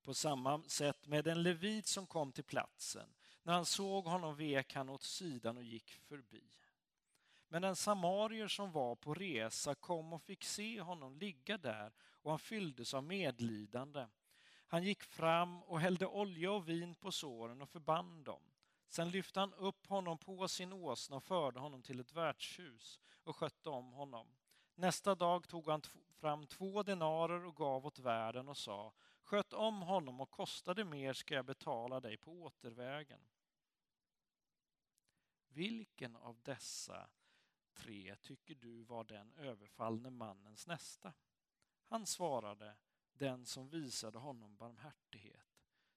På 0.03 0.15
samma 0.15 0.63
sätt 0.63 1.07
med 1.07 1.27
en 1.27 1.43
levit 1.43 1.87
som 1.87 2.07
kom 2.07 2.33
till 2.33 2.45
platsen. 2.45 3.15
När 3.43 3.53
han 3.53 3.67
såg 3.67 4.05
honom 4.05 4.37
vek 4.37 4.75
han 4.75 4.89
åt 4.89 5.03
sidan 5.03 5.57
och 5.57 5.65
gick 5.65 5.91
förbi. 5.91 6.45
Men 7.49 7.65
en 7.65 7.77
samarier 7.77 8.49
som 8.49 8.73
var 8.73 8.97
på 8.97 9.15
resa 9.15 9.75
kom 9.75 10.13
och 10.13 10.23
fick 10.23 10.45
se 10.45 10.81
honom 10.81 11.17
ligga 11.17 11.59
där 11.59 11.93
och 12.01 12.31
han 12.31 12.39
fylldes 12.39 12.95
av 12.95 13.05
medlidande. 13.05 14.07
Han 14.75 14.85
gick 14.85 15.03
fram 15.03 15.63
och 15.63 15.81
hällde 15.81 16.07
olja 16.07 16.53
och 16.53 16.69
vin 16.69 16.95
på 16.95 17.13
såren 17.13 17.63
och 17.63 17.69
förband 17.69 18.25
dem. 18.25 18.43
Sen 18.89 19.11
lyfte 19.11 19.41
han 19.41 19.55
upp 19.55 19.87
honom 19.87 20.19
på 20.19 20.49
sin 20.49 20.73
åsna 20.73 21.17
och 21.17 21.25
förde 21.25 21.61
honom 21.61 21.83
till 21.83 22.01
ett 22.01 22.13
värdshus 22.13 23.01
och 23.25 23.37
skötte 23.37 23.71
om 23.71 23.93
honom. 23.93 24.27
Nästa 24.75 25.15
dag 25.15 25.49
tog 25.49 25.69
han 25.69 25.83
fram 26.21 26.47
två 26.47 26.83
denarer 26.83 27.45
och 27.45 27.57
gav 27.57 27.87
åt 27.87 27.99
värden 27.99 28.49
och 28.49 28.57
sa 28.57 28.95
Sköt 29.23 29.53
om 29.53 29.83
honom 29.83 30.21
och 30.21 30.31
kostade 30.31 30.85
mer 30.85 31.13
ska 31.13 31.35
jag 31.35 31.45
betala 31.45 32.01
dig 32.01 32.17
på 32.17 32.43
återvägen. 32.43 33.21
Vilken 35.49 36.17
av 36.17 36.41
dessa 36.43 37.09
tre 37.75 38.17
tycker 38.17 38.55
du 38.55 38.83
var 38.83 39.05
den 39.05 39.33
överfallne 39.33 40.11
mannens 40.11 40.67
nästa? 40.67 41.13
Han 41.89 42.07
svarade 42.07 42.77
den 43.19 43.47
som 43.47 43.69
visade 43.69 44.19
honom 44.19 44.57
barmhärtighet. 44.57 45.47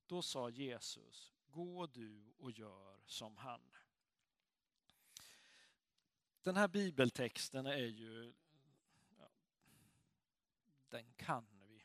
Då 0.06 0.22
sa 0.22 0.50
Jesus, 0.50 1.34
gå 1.48 1.88
du 1.88 2.34
och 2.38 2.52
gör 2.52 3.00
som 3.06 3.38
han. 3.38 3.62
Den 6.42 6.56
här 6.56 6.68
bibeltexten 6.68 7.66
är 7.66 7.78
ju, 7.78 8.34
ja, 9.18 9.30
den 10.90 11.14
kan 11.14 11.48
vi. 11.68 11.84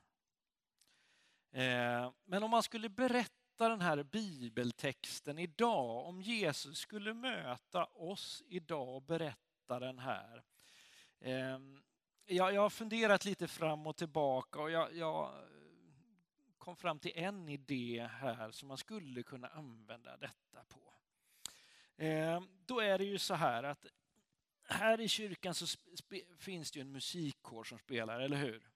Eh, 1.51 2.13
men 2.25 2.43
om 2.43 2.51
man 2.51 2.63
skulle 2.63 2.89
berätta 2.89 3.69
den 3.69 3.81
här 3.81 4.03
bibeltexten 4.03 5.39
idag, 5.39 6.07
om 6.07 6.23
Jesus 6.23 6.79
skulle 6.79 7.15
möta 7.15 7.85
oss 7.85 8.43
idag 8.47 8.97
och 8.97 9.03
berätta 9.03 9.81
den 9.81 9.99
här. 9.99 10.45
Eh, 11.21 11.59
jag, 12.27 12.55
jag 12.55 12.63
har 12.63 12.71
funderat 12.71 13.25
lite 13.25 13.49
fram 13.49 13.87
och 13.87 13.97
tillbaka 13.97 14.61
och 14.61 14.71
jag, 14.71 14.97
jag 14.97 15.25
eh, 15.25 15.45
kom 16.59 16.77
fram 16.77 16.99
till 16.99 17.13
en 17.15 17.49
idé 17.49 18.09
här 18.21 18.51
som 18.51 18.69
man 18.69 18.79
skulle 18.79 19.23
kunna 19.23 19.49
använda 19.49 20.17
detta 20.17 20.65
på. 20.69 20.95
Eh, 22.03 22.43
då 22.67 22.81
är 22.81 22.99
det 22.99 23.05
ju 23.05 23.19
så 23.19 23.35
här 23.35 23.63
att 23.63 23.87
här 24.65 25.01
i 25.01 25.09
kyrkan 25.09 25.55
så 25.55 25.67
finns 26.39 26.71
det 26.71 26.79
ju 26.79 26.81
en 26.81 26.93
musikkår 26.93 27.65
som 27.65 27.79
spelar, 27.79 28.21
eller 28.21 28.37
hur? 28.37 28.71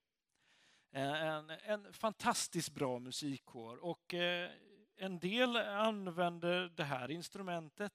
Eh, 0.93 1.23
en, 1.23 1.51
en 1.51 1.93
fantastiskt 1.93 2.75
bra 2.75 2.99
musikkår 2.99 3.77
och 3.77 4.15
eh, 4.15 4.51
en 4.97 5.19
del 5.19 5.57
använder 5.57 6.73
det 6.77 6.85
här 6.85 7.11
instrumentet 7.11 7.93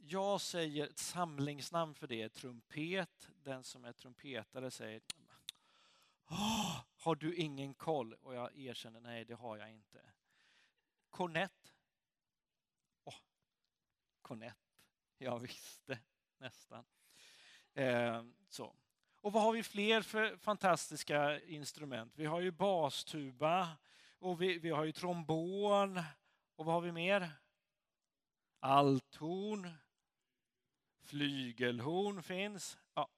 jag 0.00 0.40
säger 0.40 0.86
ett 0.86 0.98
samlingsnamn 0.98 1.94
för 1.94 2.06
det, 2.06 2.28
trumpet. 2.28 3.28
Den 3.42 3.64
som 3.64 3.84
är 3.84 3.92
trumpetare 3.92 4.70
säger 4.70 5.00
oh, 6.30 6.80
Har 6.96 7.14
du 7.14 7.34
ingen 7.34 7.74
koll? 7.74 8.14
Och 8.14 8.34
jag 8.34 8.58
erkänner, 8.58 9.00
nej 9.00 9.24
det 9.24 9.34
har 9.34 9.56
jag 9.56 9.70
inte. 9.70 10.00
Kornett. 11.10 11.74
Oh, 13.04 13.14
kornett. 14.22 14.58
Jag 15.18 15.38
visste 15.38 15.98
nästan. 16.38 16.84
Eh, 17.74 18.24
så. 18.48 18.76
Och 19.20 19.32
vad 19.32 19.42
har 19.42 19.52
vi 19.52 19.62
fler 19.62 20.02
för 20.02 20.36
fantastiska 20.36 21.40
instrument? 21.40 22.12
Vi 22.16 22.26
har 22.26 22.40
ju 22.40 22.50
bastuba 22.50 23.68
och 24.18 24.42
vi, 24.42 24.58
vi 24.58 24.70
har 24.70 24.84
ju 24.84 24.92
trombon. 24.92 26.02
Och 26.56 26.64
vad 26.64 26.74
har 26.74 26.80
vi 26.80 26.92
mer? 26.92 27.30
Althorn, 28.64 29.70
flygelhorn 31.02 32.22
finns. 32.22 32.78
Ja. 32.94 33.08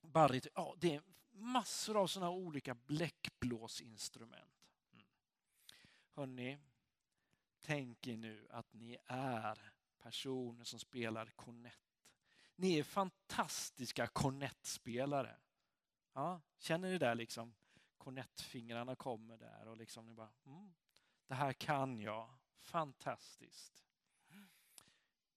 Barit, 0.00 0.46
ja, 0.54 0.74
det 0.78 0.94
är 0.94 1.02
massor 1.30 1.96
av 1.96 2.06
sådana 2.06 2.30
olika 2.30 2.74
bläckblåsinstrument. 2.74 4.68
Mm. 4.92 5.04
Hörrni, 6.14 6.58
Tänk 7.60 8.06
er 8.06 8.16
nu 8.16 8.48
att 8.50 8.72
ni 8.72 8.98
är 9.06 9.72
personer 9.98 10.64
som 10.64 10.78
spelar 10.78 11.26
kornett. 11.26 12.06
Ni 12.56 12.78
är 12.78 12.82
fantastiska 12.82 14.06
kornettspelare. 14.06 15.36
Ja, 16.12 16.40
känner 16.58 16.88
ni 16.88 16.98
det 16.98 17.14
liksom? 17.14 17.54
Kornettfingrarna 17.98 18.94
kommer 18.94 19.36
där 19.36 19.68
och 19.68 19.76
liksom 19.76 20.06
ni 20.06 20.14
bara, 20.14 20.32
mm, 20.46 20.72
det 21.26 21.34
här 21.34 21.52
kan 21.52 22.00
jag. 22.00 22.34
Fantastiskt. 22.58 23.82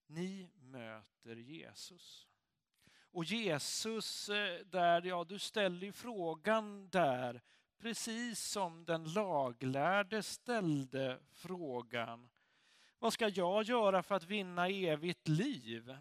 Ni 0.07 0.49
möter 0.55 1.35
Jesus. 1.35 2.27
Och 3.15 3.25
Jesus, 3.25 4.29
eh, 4.29 4.65
där, 4.65 5.01
ja, 5.01 5.23
du 5.23 5.39
ställer 5.39 5.85
ju 5.85 5.91
frågan 5.91 6.89
där, 6.89 7.41
precis 7.77 8.39
som 8.39 8.85
den 8.85 9.03
laglärde 9.13 10.23
ställde 10.23 11.19
frågan. 11.31 12.29
Vad 12.99 13.13
ska 13.13 13.27
jag 13.27 13.63
göra 13.63 14.03
för 14.03 14.15
att 14.15 14.23
vinna 14.23 14.69
evigt 14.69 15.27
liv? 15.27 15.97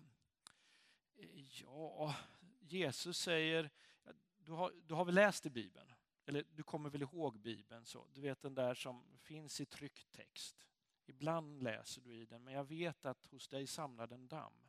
Ja, 1.62 2.14
Jesus 2.60 3.18
säger, 3.18 3.70
du 4.38 4.52
har, 4.52 4.72
du 4.86 4.94
har 4.94 5.04
väl 5.04 5.14
läst 5.14 5.46
i 5.46 5.50
Bibeln? 5.50 5.92
Eller 6.26 6.44
du 6.50 6.62
kommer 6.62 6.90
väl 6.90 7.02
ihåg 7.02 7.38
Bibeln? 7.38 7.84
så? 7.84 8.06
Du 8.12 8.20
vet 8.20 8.42
den 8.42 8.54
där 8.54 8.74
som 8.74 9.04
finns 9.18 9.60
i 9.60 9.66
tryckt 9.66 10.12
text. 10.12 10.66
Ibland 11.06 11.62
läser 11.62 12.00
du 12.00 12.14
i 12.14 12.26
den, 12.26 12.44
men 12.44 12.54
jag 12.54 12.64
vet 12.64 13.06
att 13.06 13.26
hos 13.26 13.48
dig 13.48 13.66
samlar 13.66 14.06
den 14.06 14.28
damm. 14.28 14.64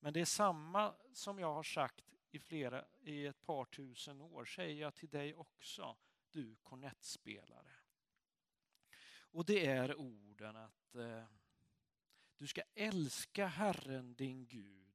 Men 0.00 0.12
det 0.12 0.20
är 0.20 0.24
samma 0.24 0.94
som 1.12 1.38
jag 1.38 1.54
har 1.54 1.62
sagt 1.62 2.04
i, 2.30 2.38
flera, 2.38 2.84
i 3.00 3.26
ett 3.26 3.40
par 3.40 3.64
tusen 3.64 4.20
år, 4.20 4.44
säger 4.44 4.80
jag 4.80 4.94
till 4.94 5.08
dig 5.08 5.34
också, 5.34 5.96
du 6.30 6.56
kornettspelare. 6.56 7.72
Och 9.30 9.44
det 9.44 9.66
är 9.66 9.94
orden 9.94 10.56
att 10.56 10.94
eh, 10.94 11.24
du 12.36 12.46
ska 12.46 12.62
älska 12.74 13.46
Herren 13.46 14.14
din 14.14 14.46
Gud 14.46 14.87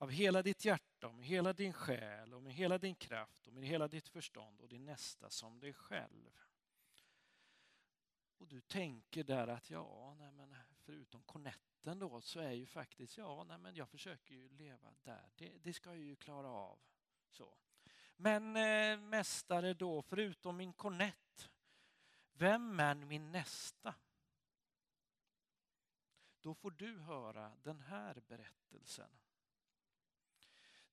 av 0.00 0.10
hela 0.10 0.42
ditt 0.42 0.64
hjärta, 0.64 1.08
och 1.08 1.14
med 1.14 1.26
hela 1.26 1.52
din 1.52 1.72
själ 1.72 2.34
och 2.34 2.42
med 2.42 2.54
hela 2.54 2.78
din 2.78 2.94
kraft 2.94 3.46
och 3.46 3.52
med 3.52 3.64
hela 3.64 3.88
ditt 3.88 4.08
förstånd 4.08 4.60
och 4.60 4.68
din 4.68 4.84
nästa 4.84 5.30
som 5.30 5.60
dig 5.60 5.74
själv. 5.74 6.40
Och 8.38 8.48
du 8.48 8.60
tänker 8.60 9.24
där 9.24 9.48
att 9.48 9.70
ja, 9.70 10.14
nej 10.18 10.32
men 10.32 10.56
förutom 10.78 11.22
kornetten 11.22 11.98
då 11.98 12.20
så 12.20 12.40
är 12.40 12.52
ju 12.52 12.66
faktiskt, 12.66 13.16
ja, 13.18 13.44
nej 13.44 13.58
men 13.58 13.74
jag 13.74 13.88
försöker 13.88 14.34
ju 14.34 14.48
leva 14.48 14.94
där. 15.02 15.30
Det, 15.36 15.58
det 15.62 15.72
ska 15.72 15.90
jag 15.90 15.98
ju 15.98 16.16
klara 16.16 16.48
av. 16.48 16.78
Så. 17.30 17.54
Men 18.16 18.56
eh, 18.56 19.00
mästare 19.00 19.74
då, 19.74 20.02
förutom 20.02 20.56
min 20.56 20.72
kornett, 20.72 21.50
vem 22.32 22.80
är 22.80 22.94
min 22.94 23.32
nästa? 23.32 23.94
Då 26.40 26.54
får 26.54 26.70
du 26.70 26.98
höra 26.98 27.52
den 27.62 27.80
här 27.80 28.22
berättelsen. 28.28 29.19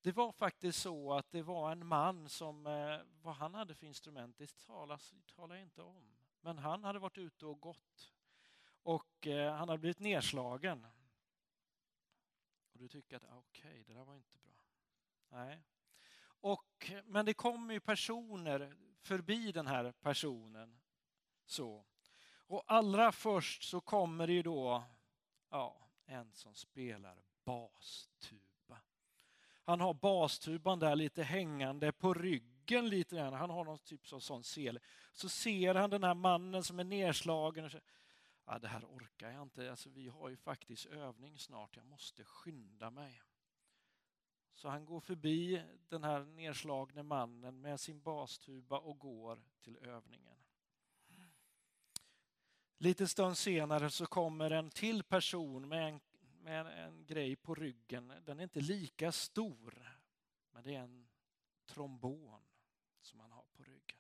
Det 0.07 0.13
var 0.13 0.31
faktiskt 0.31 0.81
så 0.81 1.13
att 1.13 1.31
det 1.31 1.41
var 1.41 1.71
en 1.71 1.87
man 1.87 2.29
som, 2.29 2.67
eh, 2.67 2.99
vad 3.21 3.35
han 3.35 3.53
hade 3.53 3.75
för 3.75 3.85
instrument, 3.85 4.37
det 4.37 4.57
talas, 4.57 5.13
talar 5.35 5.55
jag 5.55 5.63
inte 5.63 5.81
om. 5.81 6.17
Men 6.41 6.57
han 6.57 6.83
hade 6.83 6.99
varit 6.99 7.17
ute 7.17 7.45
och 7.45 7.59
gått 7.59 8.13
och 8.83 9.27
eh, 9.27 9.55
han 9.55 9.69
hade 9.69 9.79
blivit 9.79 9.99
nedslagen. 9.99 10.87
Och 12.71 12.79
du 12.79 12.87
tycker 12.87 13.15
att 13.15 13.23
ah, 13.23 13.37
okej, 13.37 13.71
okay, 13.71 13.83
det 13.83 13.93
där 13.93 14.05
var 14.05 14.15
inte 14.15 14.37
bra. 14.37 14.53
Nej. 15.29 15.63
Och, 16.21 16.91
men 17.03 17.25
det 17.25 17.33
kommer 17.33 17.73
ju 17.73 17.79
personer 17.79 18.77
förbi 19.01 19.51
den 19.51 19.67
här 19.67 19.91
personen. 19.91 20.79
Så. 21.45 21.85
Och 22.35 22.63
allra 22.67 23.11
först 23.11 23.63
så 23.63 23.81
kommer 23.81 24.27
det 24.27 24.33
ju 24.33 24.43
då 24.43 24.83
ja, 25.49 25.87
en 26.05 26.33
som 26.33 26.55
spelar 26.55 27.23
bastur. 27.43 28.37
Typ. 28.37 28.46
Han 29.67 29.81
har 29.81 29.93
bastuban 29.93 30.79
där 30.79 30.95
lite 30.95 31.23
hängande 31.23 31.91
på 31.91 32.13
ryggen 32.13 32.89
lite 32.89 33.15
grann. 33.15 33.33
Han 33.33 33.49
har 33.49 33.65
någon 33.65 33.79
typ 33.79 34.13
av 34.13 34.19
sån 34.19 34.43
sele. 34.43 34.79
Så 35.13 35.29
ser 35.29 35.75
han 35.75 35.89
den 35.89 36.03
här 36.03 36.13
mannen 36.13 36.63
som 36.63 36.79
är 36.79 36.83
nedslagen 36.83 37.65
och 37.65 37.71
säger, 37.71 37.85
ja, 38.45 38.59
det 38.59 38.67
här 38.67 38.85
orkar 38.85 39.31
jag 39.31 39.41
inte. 39.41 39.69
Alltså, 39.69 39.89
vi 39.89 40.07
har 40.07 40.29
ju 40.29 40.37
faktiskt 40.37 40.85
övning 40.85 41.39
snart. 41.39 41.75
Jag 41.75 41.85
måste 41.85 42.23
skynda 42.23 42.89
mig. 42.89 43.21
Så 44.53 44.69
han 44.69 44.85
går 44.85 44.99
förbi 44.99 45.63
den 45.89 46.03
här 46.03 46.19
nedslagne 46.19 47.03
mannen 47.03 47.61
med 47.61 47.79
sin 47.79 48.01
bastuba 48.01 48.77
och 48.77 48.99
går 48.99 49.43
till 49.61 49.77
övningen. 49.77 50.37
Lite 52.77 53.07
stund 53.07 53.37
senare 53.37 53.89
så 53.89 54.05
kommer 54.05 54.51
en 54.51 54.69
till 54.69 55.03
person 55.03 55.67
med 55.67 55.87
en, 55.87 55.99
med 56.47 56.59
en, 56.59 56.67
en 56.67 57.05
grej 57.05 57.35
på 57.35 57.55
ryggen. 57.55 58.13
Den 58.25 58.39
är 58.39 58.43
inte 58.43 58.59
lika 58.59 59.11
stor, 59.11 59.97
men 60.51 60.63
det 60.63 60.75
är 60.75 60.79
en 60.79 61.07
trombon 61.65 62.41
som 63.01 63.19
han 63.19 63.31
har 63.31 63.45
på 63.53 63.63
ryggen. 63.63 63.97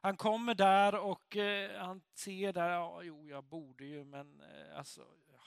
Han 0.00 0.16
kommer 0.16 0.54
där 0.54 0.94
och 0.94 1.36
eh, 1.36 1.80
han 1.80 2.02
ser 2.14 2.52
där, 2.52 2.70
ja, 2.70 3.02
jo 3.02 3.28
jag 3.28 3.44
borde 3.44 3.84
ju 3.84 4.04
men 4.04 4.40
eh, 4.40 4.78
alltså, 4.78 5.06
ja, 5.32 5.40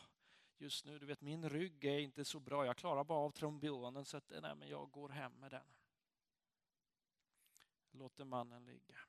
just 0.57 0.85
nu, 0.85 0.99
du 0.99 1.05
vet 1.05 1.21
min 1.21 1.49
rygg 1.49 1.85
är 1.85 1.99
inte 1.99 2.25
så 2.25 2.39
bra, 2.39 2.65
jag 2.65 2.77
klarar 2.77 3.03
bara 3.03 3.19
av 3.19 3.31
trombonen 3.31 4.05
så 4.05 4.17
att, 4.17 4.31
nej, 4.41 4.55
men 4.55 4.69
jag 4.69 4.91
går 4.91 5.09
hem 5.09 5.33
med 5.39 5.51
den. 5.51 5.65
Låter 7.91 8.25
mannen 8.25 8.65
ligga. 8.65 8.99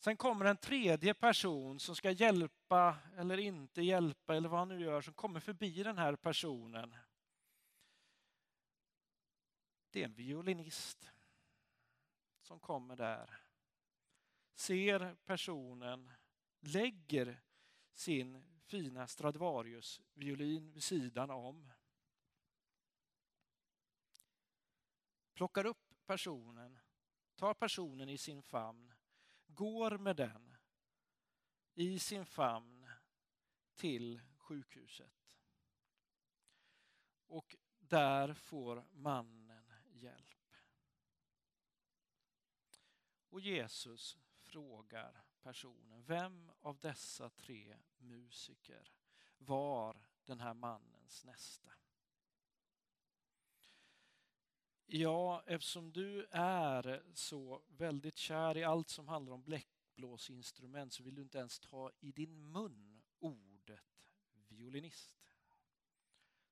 Sen 0.00 0.16
kommer 0.16 0.44
en 0.44 0.56
tredje 0.56 1.14
person 1.14 1.80
som 1.80 1.96
ska 1.96 2.10
hjälpa 2.10 2.98
eller 3.16 3.38
inte 3.38 3.82
hjälpa 3.82 4.36
eller 4.36 4.48
vad 4.48 4.58
han 4.58 4.68
nu 4.68 4.80
gör, 4.80 5.00
som 5.00 5.14
kommer 5.14 5.40
förbi 5.40 5.82
den 5.82 5.98
här 5.98 6.16
personen. 6.16 6.96
Det 9.90 10.00
är 10.00 10.04
en 10.04 10.14
violinist 10.14 11.10
som 12.40 12.60
kommer 12.60 12.96
där. 12.96 13.40
Ser 14.54 15.14
personen, 15.14 16.12
lägger 16.60 17.42
sin 17.92 18.42
fina 18.64 19.06
Stradivarius-violin 19.06 20.72
vid 20.72 20.82
sidan 20.82 21.30
om. 21.30 21.72
Plockar 25.34 25.66
upp 25.66 25.94
personen, 26.06 26.78
tar 27.36 27.54
personen 27.54 28.08
i 28.08 28.18
sin 28.18 28.42
famn 28.42 28.92
går 29.54 29.98
med 29.98 30.16
den 30.16 30.56
i 31.74 31.98
sin 31.98 32.26
famn 32.26 32.90
till 33.74 34.20
sjukhuset. 34.36 35.36
Och 37.26 37.56
där 37.78 38.34
får 38.34 38.84
mannen 38.90 39.72
hjälp. 39.92 40.54
Och 43.28 43.40
Jesus 43.40 44.18
frågar 44.40 45.24
personen, 45.42 46.04
vem 46.04 46.52
av 46.60 46.78
dessa 46.78 47.30
tre 47.30 47.76
musiker 47.98 48.92
var 49.38 50.06
den 50.24 50.40
här 50.40 50.54
mannens 50.54 51.24
nästa? 51.24 51.72
Ja, 54.92 55.42
eftersom 55.46 55.92
du 55.92 56.26
är 56.30 57.02
så 57.14 57.62
väldigt 57.68 58.16
kär 58.16 58.56
i 58.56 58.64
allt 58.64 58.88
som 58.88 59.08
handlar 59.08 59.32
om 59.32 59.42
bläckblåsinstrument 59.42 60.92
så 60.92 61.02
vill 61.02 61.14
du 61.14 61.22
inte 61.22 61.38
ens 61.38 61.60
ta 61.60 61.90
i 62.00 62.12
din 62.12 62.52
mun 62.52 63.02
ordet 63.18 64.02
violinist. 64.48 65.12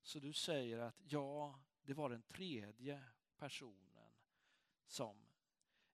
Så 0.03 0.19
du 0.19 0.33
säger 0.33 0.79
att 0.79 0.97
ja, 1.09 1.61
det 1.83 1.95
var 1.95 2.11
den 2.11 2.23
tredje 2.23 3.05
personen 3.37 4.13
som 4.87 5.17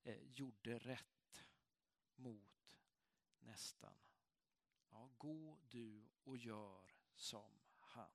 eh, 0.03 0.23
gjorde 0.23 0.79
rätt 0.79 1.45
mot 2.17 2.79
nästan. 3.41 3.97
Ja, 4.91 5.11
gå 5.19 5.59
du 5.69 6.05
och 6.25 6.37
gör 6.37 6.93
som 7.15 7.61
han, 7.79 8.11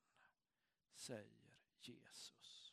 säger 0.93 1.55
Jesus. 1.81 2.68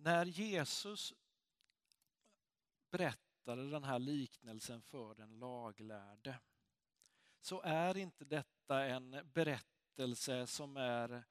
När 0.00 0.26
Jesus 0.26 1.14
berättade 2.90 3.70
den 3.70 3.84
här 3.84 3.98
liknelsen 3.98 4.82
för 4.82 5.14
den 5.14 5.38
laglärde 5.38 6.38
så 7.40 7.60
är 7.62 7.96
inte 7.96 8.24
detta 8.24 8.84
en 8.84 9.30
berättelse 9.32 10.46
som 10.46 10.76
är 10.76 11.24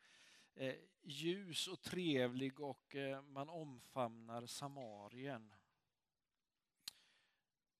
eh, 0.54 0.76
ljus 1.02 1.68
och 1.68 1.82
trevlig 1.82 2.60
och 2.60 2.96
eh, 2.96 3.22
man 3.22 3.50
omfamnar 3.50 4.46
Samarien. 4.46 5.54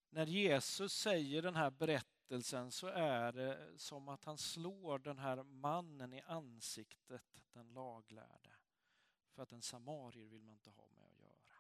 När 0.10 0.26
Jesus 0.26 0.94
säger 0.94 1.42
den 1.42 1.56
här 1.56 1.70
berättelsen 1.70 2.72
så 2.72 2.88
är 2.88 3.32
det 3.32 3.80
som 3.80 4.10
att 4.10 4.24
han 4.24 4.38
slår 4.38 5.00
den 5.00 5.20
här 5.20 5.44
mannen 5.44 6.14
i 6.14 6.22
ansiktet, 6.22 7.44
den 7.54 7.74
laglärde 7.74 8.57
för 9.38 9.44
att 9.44 9.52
en 9.52 9.62
samarier 9.62 10.26
vill 10.26 10.44
man 10.44 10.54
inte 10.54 10.70
ha 10.70 10.88
med 10.88 11.06
att 11.06 11.20
göra. 11.20 11.54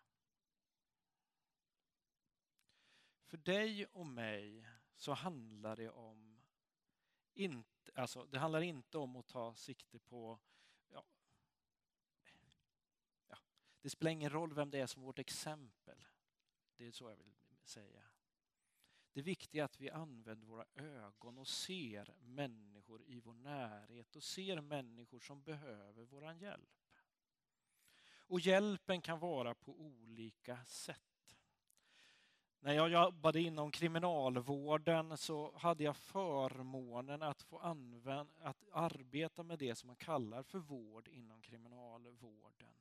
För 3.25 3.37
dig 3.37 3.85
och 3.85 4.05
mig 4.05 4.67
så 4.95 5.13
handlar 5.13 5.75
det 5.75 5.89
om 5.89 6.41
inte, 7.33 7.91
alltså 7.95 8.25
det 8.25 8.39
handlar 8.39 8.61
inte 8.61 8.97
om 8.97 9.15
att 9.15 9.27
ta 9.27 9.55
sikte 9.55 9.99
på 9.99 10.39
ja, 10.89 11.05
ja, 13.27 13.37
det 13.81 13.89
spelar 13.89 14.11
ingen 14.11 14.29
roll 14.29 14.53
vem 14.53 14.71
det 14.71 14.79
är 14.79 14.87
som 14.87 15.01
vårt 15.01 15.19
exempel. 15.19 16.05
Det 16.75 16.87
är 16.87 16.91
så 16.91 17.09
jag 17.09 17.15
vill 17.15 17.33
säga. 17.63 18.03
Det 19.13 19.21
viktiga 19.21 19.63
är 19.63 19.65
att 19.65 19.79
vi 19.79 19.89
använder 19.89 20.47
våra 20.47 20.65
ögon 20.75 21.37
och 21.37 21.47
ser 21.47 22.15
människor 22.19 23.03
i 23.03 23.19
vår 23.19 23.33
närhet 23.33 24.15
och 24.15 24.23
ser 24.23 24.61
människor 24.61 25.19
som 25.19 25.41
behöver 25.41 26.03
vår 26.03 26.33
hjälp. 26.33 26.86
Och 28.27 28.39
hjälpen 28.39 29.01
kan 29.01 29.19
vara 29.19 29.55
på 29.55 29.71
olika 29.71 30.57
sätt. 30.65 31.01
När 32.59 32.73
jag 32.73 32.89
jobbade 32.89 33.41
inom 33.41 33.71
kriminalvården 33.71 35.17
så 35.17 35.57
hade 35.57 35.83
jag 35.83 35.97
förmånen 35.97 37.21
att 37.21 37.41
få 37.41 37.59
använda, 37.59 38.33
att 38.41 38.65
arbeta 38.71 39.43
med 39.43 39.59
det 39.59 39.75
som 39.75 39.87
man 39.87 39.95
kallar 39.95 40.43
för 40.43 40.59
vård 40.59 41.07
inom 41.07 41.41
kriminalvården. 41.41 42.73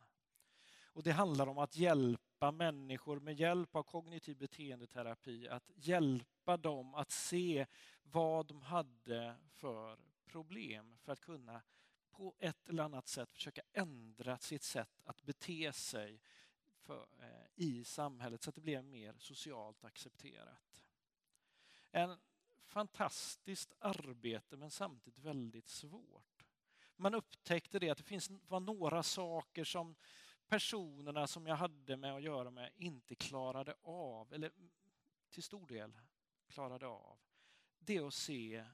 Och 0.85 1.03
det 1.03 1.13
handlar 1.13 1.47
om 1.47 1.59
att 1.59 1.77
hjälpa 1.77 2.51
människor 2.53 3.21
med 3.21 3.35
hjälp 3.35 3.77
av 3.77 3.83
kognitiv 3.83 4.37
beteendeterapi, 4.37 5.49
att 5.49 5.71
hjälpa 5.75 6.57
dem 6.57 6.95
att 6.95 7.11
se 7.11 7.67
vad 8.03 8.47
de 8.47 8.63
hade 8.63 9.37
för 9.49 9.99
problem 10.27 10.97
för 10.99 11.13
att 11.13 11.21
kunna 11.21 11.63
på 12.17 12.35
ett 12.39 12.69
eller 12.69 12.83
annat 12.83 13.09
sätt 13.09 13.33
försöka 13.33 13.63
ändra 13.73 14.39
sitt 14.39 14.63
sätt 14.63 15.03
att 15.05 15.23
bete 15.23 15.73
sig 15.73 16.21
för, 16.81 17.09
eh, 17.21 17.49
i 17.55 17.85
samhället 17.85 18.43
så 18.43 18.51
att 18.51 18.55
det 18.55 18.61
blev 18.61 18.85
mer 18.85 19.15
socialt 19.19 19.85
accepterat. 19.85 20.85
En 21.91 22.19
fantastiskt 22.65 23.73
arbete 23.79 24.57
men 24.57 24.71
samtidigt 24.71 25.19
väldigt 25.19 25.69
svårt. 25.69 26.45
Man 26.97 27.15
upptäckte 27.15 27.79
det 27.79 27.91
att 27.91 27.99
det 27.99 28.05
finns, 28.05 28.31
var 28.31 28.61
några 28.61 29.03
saker 29.03 29.65
som 29.65 29.97
personerna 30.47 31.27
som 31.27 31.47
jag 31.47 31.57
hade 31.57 31.97
med 31.97 32.15
att 32.15 32.23
göra 32.23 32.51
med 32.51 32.73
inte 32.77 33.15
klarade 33.15 33.75
av, 33.83 34.33
eller 34.33 34.53
till 35.31 35.43
stor 35.43 35.67
del 35.67 35.99
klarade 36.49 36.87
av. 36.87 37.19
Det 37.79 37.99
att 37.99 38.15
se 38.15 38.65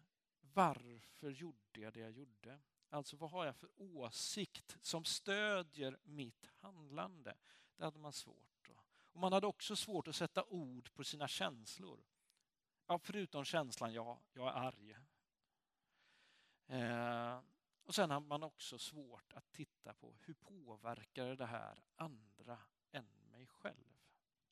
varför 0.41 1.31
gjorde 1.31 1.81
jag 1.81 1.93
det 1.93 2.01
jag 2.01 2.11
gjorde? 2.11 2.59
Alltså 2.93 3.17
vad 3.17 3.31
har 3.31 3.47
jag 3.47 3.57
för 3.57 3.69
åsikt 3.77 4.77
som 4.81 5.05
stödjer 5.05 5.99
mitt 6.03 6.47
handlande? 6.61 7.37
Det 7.77 7.85
hade 7.85 7.99
man 7.99 8.13
svårt. 8.13 8.71
Och 9.13 9.21
man 9.21 9.33
hade 9.33 9.47
också 9.47 9.77
svårt 9.77 10.09
att 10.09 10.17
sätta 10.17 10.45
ord 10.45 10.95
på 10.95 11.05
sina 11.05 11.29
känslor. 11.29 12.05
Ja, 12.87 12.99
förutom 12.99 13.45
känslan, 13.45 13.93
ja, 13.93 14.21
jag 14.33 14.49
är 14.49 14.53
arg. 14.53 14.97
Eh, 16.67 17.41
och 17.85 17.95
sen 17.95 18.11
har 18.11 18.21
man 18.21 18.43
också 18.43 18.79
svårt 18.79 19.33
att 19.33 19.53
titta 19.53 19.95
på 19.95 20.15
hur 20.21 20.35
påverkar 20.35 21.37
det 21.37 21.47
här 21.47 21.85
andra 21.97 22.59
än 22.91 23.09
mig 23.31 23.47
själv? 23.47 23.97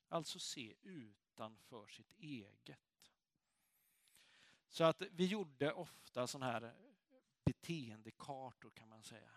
Alltså 0.07 0.39
se 0.39 0.75
utanför 0.81 1.87
sitt 1.87 2.13
eget. 2.17 3.11
Så 4.69 4.83
att 4.83 5.01
vi 5.01 5.25
gjorde 5.25 5.73
ofta 5.73 6.27
sådana 6.27 6.51
här 6.51 6.90
beteendekartor 7.51 8.69
kan 8.69 8.89
man 8.89 9.03
säga. 9.03 9.31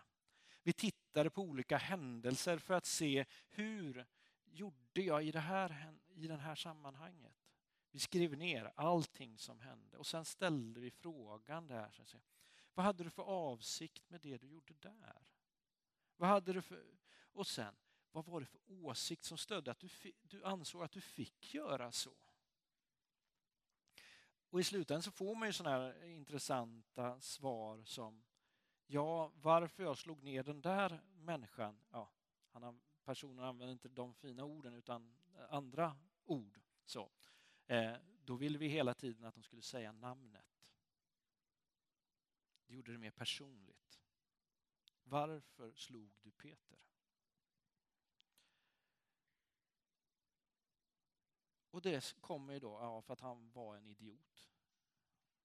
Vi 0.63 0.73
tittade 0.73 1.29
på 1.29 1.41
olika 1.41 1.77
händelser 1.77 2.57
för 2.57 2.73
att 2.73 2.85
se 2.85 3.25
hur 3.49 4.05
gjorde 4.45 5.01
jag 5.01 5.25
i 5.25 5.31
det 5.31 5.39
här, 5.39 5.97
i 6.07 6.27
det 6.27 6.37
här 6.37 6.55
sammanhanget. 6.55 7.35
Vi 7.91 7.99
skrev 7.99 8.37
ner 8.37 8.71
allting 8.75 9.37
som 9.37 9.59
hände 9.59 9.97
och 9.97 10.07
sen 10.07 10.25
ställde 10.25 10.79
vi 10.79 10.91
frågan 10.91 11.67
där. 11.67 11.91
Så 11.91 12.01
att 12.01 12.09
säga. 12.09 12.23
Vad 12.73 12.85
hade 12.85 13.03
du 13.03 13.09
för 13.09 13.23
avsikt 13.23 14.09
med 14.09 14.21
det 14.21 14.37
du 14.37 14.47
gjorde 14.47 14.73
där? 14.73 15.27
Vad 16.17 16.29
hade 16.29 16.53
du 16.53 16.61
för... 16.61 16.83
Och 17.33 17.47
sen, 17.47 17.75
vad 18.11 18.25
var 18.25 18.39
det 18.39 18.45
för 18.45 18.59
åsikt 18.67 19.23
som 19.23 19.37
stödde 19.37 19.71
att 19.71 19.79
du, 19.79 19.89
du 20.21 20.43
ansåg 20.43 20.83
att 20.83 20.91
du 20.91 21.01
fick 21.01 21.53
göra 21.53 21.91
så? 21.91 22.13
Och 24.55 24.61
i 24.61 24.63
slutändan 24.63 25.03
så 25.03 25.11
får 25.11 25.35
man 25.35 25.47
ju 25.47 25.53
sådana 25.53 25.75
här 25.75 26.03
intressanta 26.03 27.21
svar 27.21 27.83
som 27.83 28.23
Ja, 28.87 29.31
varför 29.35 29.83
jag 29.83 29.97
slog 29.97 30.23
ner 30.23 30.43
den 30.43 30.61
där 30.61 31.01
människan, 31.15 31.79
ja, 31.91 32.11
han, 32.51 32.81
personen 33.03 33.45
använder 33.45 33.71
inte 33.71 33.89
de 33.89 34.13
fina 34.13 34.43
orden 34.43 34.73
utan 34.73 35.15
andra 35.49 35.97
ord. 36.25 36.59
Så, 36.85 37.11
eh, 37.67 37.95
då 38.23 38.35
ville 38.35 38.57
vi 38.57 38.67
hela 38.67 38.93
tiden 38.93 39.25
att 39.25 39.35
de 39.35 39.43
skulle 39.43 39.61
säga 39.61 39.91
namnet. 39.91 40.71
Det 42.67 42.73
gjorde 42.73 42.91
det 42.91 42.97
mer 42.97 43.11
personligt. 43.11 43.99
Varför 45.03 45.73
slog 45.73 46.11
du 46.21 46.31
Peter? 46.31 46.79
Och 51.75 51.81
det 51.81 52.15
kommer 52.21 52.53
ju 52.53 52.59
då 52.59 52.77
ja, 52.81 53.01
för 53.01 53.13
att 53.13 53.21
han 53.21 53.51
var 53.51 53.75
en 53.75 53.87
idiot. 53.87 54.49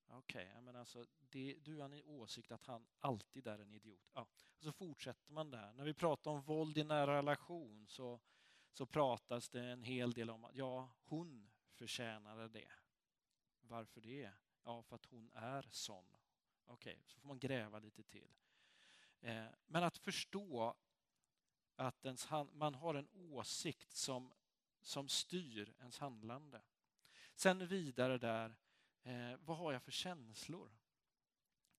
Okej, 0.09 0.49
okay, 0.49 0.61
men 0.61 0.76
alltså, 0.76 1.07
det, 1.18 1.57
du 1.62 1.76
har 1.76 1.85
en 1.85 2.03
åsikt 2.05 2.53
att 2.53 2.66
han 2.66 2.87
alltid 3.01 3.47
är 3.47 3.59
en 3.59 3.72
idiot. 3.72 4.11
Ja. 4.14 4.26
Och 4.57 4.62
så 4.62 4.72
fortsätter 4.72 5.33
man 5.33 5.51
där. 5.51 5.72
När 5.72 5.85
vi 5.85 5.95
pratar 5.95 6.31
om 6.31 6.43
våld 6.43 6.78
i 6.78 6.85
nära 6.85 7.16
relation 7.16 7.87
så, 7.89 8.20
så 8.72 8.87
pratas 8.87 9.49
det 9.49 9.64
en 9.64 9.83
hel 9.83 10.12
del 10.12 10.31
om 10.31 10.45
att 10.45 10.55
ja, 10.55 10.89
hon 11.05 11.51
förtjänade 11.72 12.49
det. 12.49 12.70
Varför 13.61 14.01
det? 14.01 14.31
Ja, 14.64 14.83
för 14.83 14.97
att 14.97 15.07
hon 15.07 15.31
är 15.35 15.68
sån. 15.70 16.16
Okej, 16.66 16.93
okay, 16.93 17.03
så 17.07 17.20
får 17.20 17.28
man 17.28 17.39
gräva 17.39 17.78
lite 17.78 18.03
till. 18.03 18.35
Eh, 19.20 19.47
men 19.66 19.85
att 19.85 19.99
förstå 19.99 20.74
att 21.76 22.05
ens, 22.05 22.28
man 22.53 22.74
har 22.74 22.95
en 22.95 23.09
åsikt 23.12 23.93
som, 23.93 24.33
som 24.83 25.09
styr 25.09 25.74
ens 25.78 25.99
handlande. 25.99 26.62
Sen 27.35 27.66
vidare 27.66 28.18
där 28.18 28.57
Eh, 29.03 29.37
vad 29.45 29.57
har 29.57 29.72
jag 29.72 29.83
för 29.83 29.93
känslor? 29.93 30.70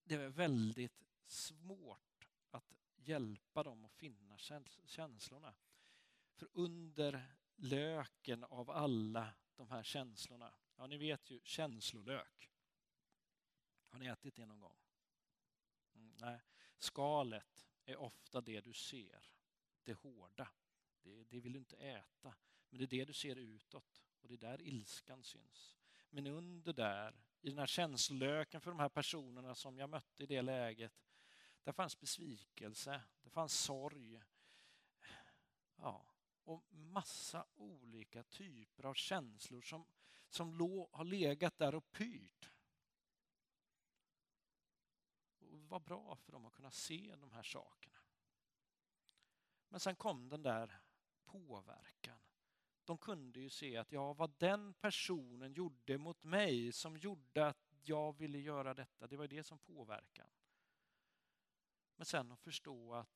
Det 0.03 0.15
är 0.15 0.29
väldigt 0.29 1.03
svårt 1.25 2.29
att 2.51 2.73
hjälpa 2.95 3.63
dem 3.63 3.85
att 3.85 3.93
finna 3.93 4.37
känslorna. 4.85 5.53
För 6.33 6.47
under 6.53 7.35
löken 7.55 8.43
av 8.43 8.69
alla 8.69 9.33
de 9.55 9.69
här 9.69 9.83
känslorna, 9.83 10.53
ja 10.75 10.87
ni 10.87 10.97
vet 10.97 11.31
ju 11.31 11.39
känslolök. 11.43 12.51
Har 13.87 13.99
ni 13.99 14.05
ätit 14.05 14.35
det 14.35 14.45
någon 14.45 14.59
gång? 14.59 14.77
Mm, 15.95 16.13
nej. 16.19 16.41
Skalet 16.77 17.67
är 17.85 17.97
ofta 17.97 18.41
det 18.41 18.61
du 18.61 18.73
ser, 18.73 19.31
det 19.83 19.93
hårda. 19.93 20.49
Det, 21.01 21.23
det 21.23 21.39
vill 21.39 21.53
du 21.53 21.59
inte 21.59 21.77
äta, 21.77 22.35
men 22.71 22.79
det 22.79 22.83
är 22.83 22.87
det 22.87 23.05
du 23.05 23.13
ser 23.13 23.35
utåt 23.35 24.03
och 24.21 24.27
det 24.27 24.33
är 24.33 24.37
där 24.37 24.61
ilskan 24.61 25.23
syns. 25.23 25.77
Men 26.09 26.27
under 26.27 26.73
där, 26.73 27.21
i 27.41 27.49
den 27.49 27.59
här 27.59 27.67
känslolöken 27.67 28.61
för 28.61 28.71
de 28.71 28.79
här 28.79 28.89
personerna 28.89 29.55
som 29.55 29.77
jag 29.77 29.89
mötte 29.89 30.23
i 30.23 30.25
det 30.25 30.41
läget, 30.41 30.93
där 31.63 31.71
fanns 31.71 31.99
besvikelse, 31.99 33.01
det 33.21 33.29
fanns 33.29 33.59
sorg. 33.59 34.21
Ja, 35.75 36.05
och 36.43 36.73
massa 36.73 37.45
olika 37.55 38.23
typer 38.23 38.85
av 38.85 38.93
känslor 38.93 39.61
som, 39.61 39.85
som 40.29 40.53
lå, 40.53 40.89
har 40.91 41.03
legat 41.03 41.57
där 41.57 41.75
och 41.75 41.91
pyrt. 41.91 42.51
Och 45.39 45.57
det 45.59 45.67
var 45.67 45.79
bra 45.79 46.15
för 46.15 46.31
dem 46.31 46.45
att 46.45 46.53
kunna 46.53 46.71
se 46.71 47.15
de 47.15 47.31
här 47.31 47.43
sakerna. 47.43 47.97
Men 49.69 49.79
sen 49.79 49.95
kom 49.95 50.29
den 50.29 50.41
där 50.41 50.81
påverkan 51.23 52.19
de 52.85 52.97
kunde 52.97 53.39
ju 53.39 53.49
se 53.49 53.77
att 53.77 53.91
ja, 53.91 54.13
vad 54.13 54.31
den 54.37 54.73
personen 54.73 55.53
gjorde 55.53 55.97
mot 55.97 56.23
mig 56.23 56.71
som 56.71 56.97
gjorde 56.97 57.47
att 57.47 57.71
jag 57.83 58.17
ville 58.17 58.39
göra 58.39 58.73
detta, 58.73 59.07
det 59.07 59.17
var 59.17 59.27
det 59.27 59.43
som 59.43 59.59
påverkade. 59.59 60.29
Men 61.95 62.05
sen 62.05 62.31
att 62.31 62.39
förstå 62.39 62.93
att 62.93 63.09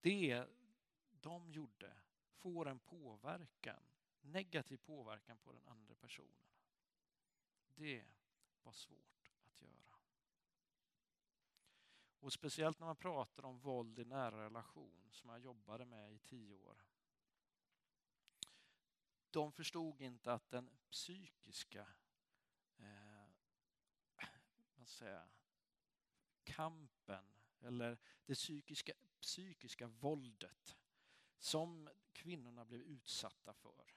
det 0.00 0.46
de 1.10 1.50
gjorde 1.50 1.96
får 2.32 2.68
en 2.68 2.78
påverkan, 2.78 3.82
negativ 4.20 4.76
påverkan 4.76 5.38
på 5.38 5.52
den 5.52 5.66
andra 5.66 5.94
personen. 5.94 6.42
Det 7.74 8.04
var 8.62 8.72
svårt 8.72 9.30
att 9.44 9.60
göra. 9.60 9.96
Och 12.20 12.32
speciellt 12.32 12.78
när 12.78 12.86
man 12.86 12.96
pratar 12.96 13.44
om 13.44 13.58
våld 13.58 13.98
i 13.98 14.04
nära 14.04 14.44
relation, 14.44 15.08
som 15.10 15.30
jag 15.30 15.40
jobbade 15.40 15.84
med 15.84 16.12
i 16.12 16.18
tio 16.18 16.52
år, 16.54 16.84
de 19.32 19.52
förstod 19.52 20.00
inte 20.00 20.32
att 20.32 20.50
den 20.50 20.70
psykiska 20.90 21.86
eh, 22.78 23.28
vad 24.76 24.88
säga, 24.88 25.28
kampen 26.44 27.24
eller 27.60 27.98
det 28.26 28.34
psykiska, 28.34 28.92
psykiska 29.20 29.86
våldet 29.86 30.78
som 31.38 31.90
kvinnorna 32.12 32.64
blev 32.64 32.80
utsatta 32.80 33.54
för 33.54 33.92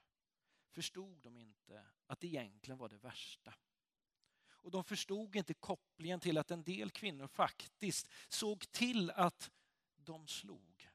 förstod 0.75 1.17
de 1.17 1.37
inte 1.37 1.85
att 2.07 2.19
det 2.19 2.27
egentligen 2.27 2.77
var 2.77 2.89
det 2.89 2.97
värsta. 2.97 3.53
Och 4.49 4.71
de 4.71 4.83
förstod 4.83 5.35
inte 5.35 5.53
kopplingen 5.53 6.19
till 6.19 6.37
att 6.37 6.51
en 6.51 6.63
del 6.63 6.91
kvinnor 6.91 7.27
faktiskt 7.27 8.09
såg 8.29 8.71
till 8.71 9.11
att 9.11 9.51
de 9.95 10.27
slog 10.27 10.89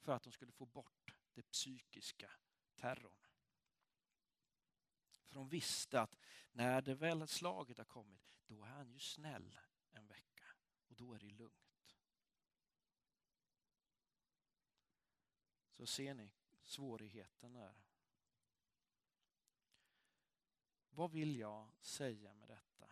för 0.00 0.12
att 0.12 0.22
de 0.22 0.32
skulle 0.32 0.52
få 0.52 0.66
bort 0.66 1.14
det 1.34 1.42
psykiska 1.42 2.30
terrorn. 2.76 3.26
För 5.24 5.34
de 5.34 5.48
visste 5.48 6.00
att 6.00 6.16
när 6.52 6.82
det 6.82 6.94
väl 6.94 7.28
slaget 7.28 7.78
har 7.78 7.84
kommit, 7.84 8.32
då 8.46 8.62
är 8.62 8.68
han 8.68 8.90
ju 8.90 8.98
snäll 8.98 9.58
en 9.92 10.06
vecka 10.06 10.44
och 10.88 10.96
då 10.96 11.14
är 11.14 11.18
det 11.18 11.30
lugnt. 11.30 11.96
Så 15.70 15.86
ser 15.86 16.14
ni 16.14 16.32
svårigheten 16.62 17.52
där. 17.52 17.74
Vad 20.90 21.10
vill 21.10 21.36
jag 21.36 21.68
säga 21.80 22.34
med 22.34 22.48
detta? 22.48 22.90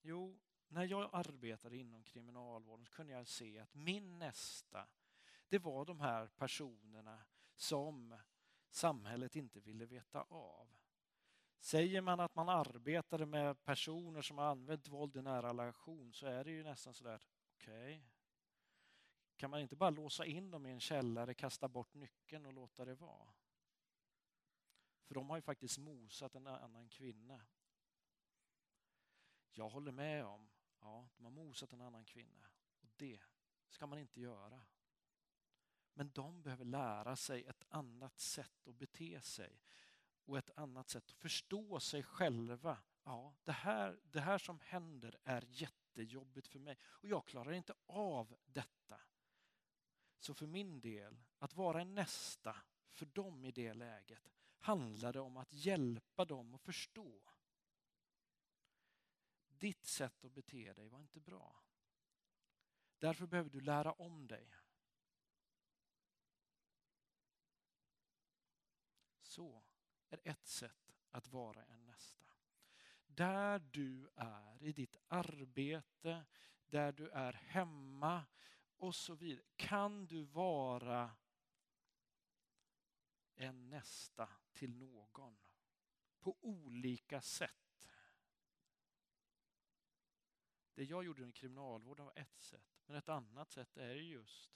Jo, 0.00 0.38
när 0.68 0.84
jag 0.84 1.10
arbetade 1.12 1.76
inom 1.76 2.04
kriminalvården 2.04 2.86
så 2.86 2.92
kunde 2.92 3.12
jag 3.12 3.28
se 3.28 3.58
att 3.58 3.74
min 3.74 4.18
nästa, 4.18 4.88
det 5.48 5.58
var 5.58 5.84
de 5.84 6.00
här 6.00 6.26
personerna 6.26 7.24
som 7.54 8.18
samhället 8.70 9.36
inte 9.36 9.60
ville 9.60 9.86
veta 9.86 10.22
av. 10.22 10.68
Säger 11.60 12.00
man 12.00 12.20
att 12.20 12.34
man 12.34 12.48
arbetade 12.48 13.26
med 13.26 13.64
personer 13.64 14.22
som 14.22 14.38
har 14.38 14.44
använt 14.44 14.88
våld 14.88 15.16
i 15.16 15.22
nära 15.22 15.48
relation 15.48 16.12
så 16.12 16.26
är 16.26 16.44
det 16.44 16.50
ju 16.50 16.64
nästan 16.64 16.94
sådär, 16.94 17.22
okej. 17.54 17.96
Okay. 17.96 18.02
Kan 19.36 19.50
man 19.50 19.60
inte 19.60 19.76
bara 19.76 19.90
låsa 19.90 20.26
in 20.26 20.50
dem 20.50 20.66
i 20.66 20.70
en 20.70 20.80
källare, 20.80 21.34
kasta 21.34 21.68
bort 21.68 21.94
nyckeln 21.94 22.46
och 22.46 22.52
låta 22.52 22.84
det 22.84 22.94
vara? 22.94 23.32
För 25.04 25.14
de 25.14 25.30
har 25.30 25.36
ju 25.36 25.42
faktiskt 25.42 25.78
mosat 25.78 26.34
en 26.34 26.46
annan 26.46 26.88
kvinna. 26.88 27.40
Jag 29.52 29.68
håller 29.68 29.92
med 29.92 30.24
om, 30.24 30.48
ja, 30.80 31.08
de 31.16 31.24
har 31.24 31.30
mosat 31.30 31.72
en 31.72 31.80
annan 31.80 32.04
kvinna. 32.04 32.46
Och 32.80 32.90
det 32.96 33.20
ska 33.68 33.86
man 33.86 33.98
inte 33.98 34.20
göra. 34.20 34.60
Men 35.98 36.10
de 36.14 36.42
behöver 36.42 36.64
lära 36.64 37.16
sig 37.16 37.44
ett 37.44 37.64
annat 37.68 38.18
sätt 38.18 38.68
att 38.68 38.74
bete 38.74 39.20
sig 39.20 39.62
och 40.24 40.38
ett 40.38 40.50
annat 40.58 40.88
sätt 40.88 41.04
att 41.04 41.12
förstå 41.12 41.80
sig 41.80 42.02
själva. 42.02 42.78
Ja, 43.04 43.34
det 43.44 43.52
här, 43.52 44.00
det 44.04 44.20
här 44.20 44.38
som 44.38 44.60
händer 44.60 45.16
är 45.24 45.44
jättejobbigt 45.48 46.48
för 46.48 46.58
mig 46.58 46.78
och 46.82 47.08
jag 47.08 47.26
klarar 47.26 47.52
inte 47.52 47.74
av 47.86 48.36
detta. 48.44 49.00
Så 50.18 50.34
för 50.34 50.46
min 50.46 50.80
del, 50.80 51.18
att 51.38 51.54
vara 51.54 51.80
en 51.80 51.94
nästa 51.94 52.56
för 52.90 53.06
dem 53.06 53.44
i 53.44 53.50
det 53.50 53.74
läget 53.74 54.32
handlade 54.58 55.20
om 55.20 55.36
att 55.36 55.52
hjälpa 55.52 56.24
dem 56.24 56.54
att 56.54 56.62
förstå. 56.62 57.32
Ditt 59.48 59.86
sätt 59.86 60.24
att 60.24 60.32
bete 60.32 60.72
dig 60.72 60.88
var 60.88 61.00
inte 61.00 61.20
bra. 61.20 61.62
Därför 62.98 63.26
behöver 63.26 63.50
du 63.50 63.60
lära 63.60 63.92
om 63.92 64.26
dig. 64.26 64.54
Så 69.38 69.62
är 70.08 70.20
ett 70.24 70.46
sätt 70.46 70.94
att 71.10 71.28
vara 71.28 71.64
en 71.64 71.86
nästa. 71.86 72.26
Där 73.06 73.58
du 73.58 74.08
är 74.14 74.62
i 74.62 74.72
ditt 74.72 74.96
arbete, 75.08 76.26
där 76.66 76.92
du 76.92 77.08
är 77.08 77.32
hemma 77.32 78.26
och 78.76 78.94
så 78.94 79.14
vidare 79.14 79.46
kan 79.56 80.06
du 80.06 80.22
vara 80.22 81.16
en 83.34 83.70
nästa 83.70 84.28
till 84.52 84.74
någon 84.74 85.38
på 86.20 86.36
olika 86.40 87.20
sätt. 87.20 87.88
Det 90.74 90.84
jag 90.84 91.04
gjorde 91.04 91.28
i 91.28 91.32
kriminalvården 91.32 92.04
var 92.04 92.18
ett 92.18 92.40
sätt, 92.40 92.82
men 92.86 92.96
ett 92.96 93.08
annat 93.08 93.50
sätt 93.50 93.76
är 93.76 93.94
just 93.94 94.50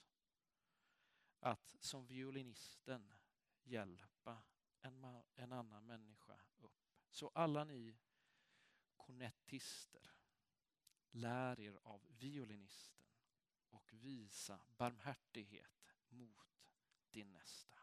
att 1.39 1.75
som 1.79 2.05
violinisten 2.05 3.13
hjälpa 3.63 4.43
en, 4.83 5.23
en 5.35 5.53
annan 5.53 5.85
människa 5.85 6.39
upp. 6.59 6.71
Så 7.11 7.31
alla 7.33 7.63
ni 7.63 7.95
kornettister, 8.97 10.11
lär 11.11 11.59
er 11.59 11.79
av 11.83 12.01
violinisten 12.19 13.05
och 13.69 13.93
visa 13.93 14.59
barmhärtighet 14.77 15.93
mot 16.09 16.71
din 17.11 17.31
nästa. 17.31 17.77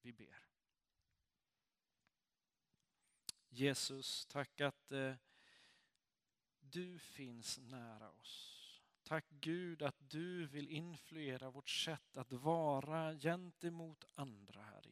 Vi 0.00 0.12
ber. 0.12 0.46
Jesus, 3.48 4.26
tack 4.26 4.60
att 4.60 4.92
eh, 4.92 5.14
du 6.60 6.98
finns 6.98 7.58
nära 7.58 8.10
oss. 8.10 8.56
Tack 9.02 9.26
Gud 9.30 9.82
att 9.82 10.10
du 10.10 10.46
vill 10.46 10.68
influera 10.68 11.50
vårt 11.50 11.68
sätt 11.68 12.16
att 12.16 12.32
vara 12.32 13.14
gentemot 13.14 14.04
andra, 14.14 14.62
Herre 14.62 14.90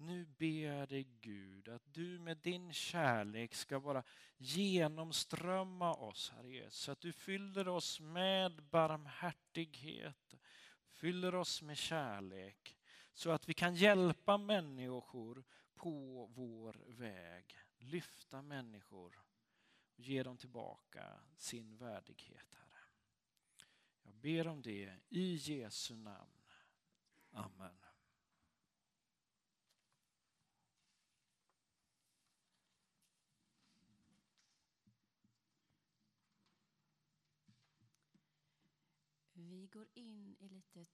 nu 0.00 0.24
ber 0.24 0.46
jag 0.46 0.88
dig 0.88 1.08
Gud 1.20 1.68
att 1.68 1.94
du 1.94 2.18
med 2.18 2.36
din 2.36 2.72
kärlek 2.72 3.54
ska 3.54 3.80
bara 3.80 4.02
genomströmma 4.36 5.94
oss, 5.94 6.30
Herre 6.30 6.50
Jesus. 6.50 6.80
Så 6.80 6.92
att 6.92 7.00
du 7.00 7.12
fyller 7.12 7.68
oss 7.68 8.00
med 8.00 8.62
barmhärtighet, 8.62 10.34
fyller 10.88 11.34
oss 11.34 11.62
med 11.62 11.76
kärlek 11.76 12.76
så 13.12 13.30
att 13.30 13.48
vi 13.48 13.54
kan 13.54 13.74
hjälpa 13.74 14.38
människor 14.38 15.44
på 15.74 16.26
vår 16.34 16.84
väg. 16.88 17.58
Lyfta 17.78 18.42
människor 18.42 19.22
och 19.96 20.00
ge 20.00 20.22
dem 20.22 20.36
tillbaka 20.36 21.20
sin 21.36 21.76
värdighet, 21.76 22.54
Herre. 22.54 22.82
Jag 24.02 24.14
ber 24.14 24.46
om 24.46 24.62
det 24.62 24.96
i 25.08 25.34
Jesu 25.34 25.96
namn. 25.96 26.42
Amen. 27.32 27.89
Vi 39.50 39.66
går 39.66 39.86
in 39.94 40.36
i 40.38 40.48
lite 40.48 40.84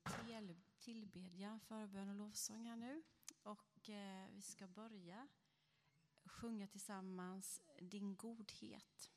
tillbedjan, 0.79 1.61
förbön 1.61 2.09
och 2.09 2.15
lovsång 2.15 2.67
här 2.67 2.77
nu. 2.77 3.03
Och 3.43 3.91
eh, 3.91 4.29
vi 4.31 4.43
ska 4.43 4.69
börja 4.69 5.29
sjunga 6.25 6.67
tillsammans 6.67 7.61
Din 7.81 8.17
godhet. 8.17 9.11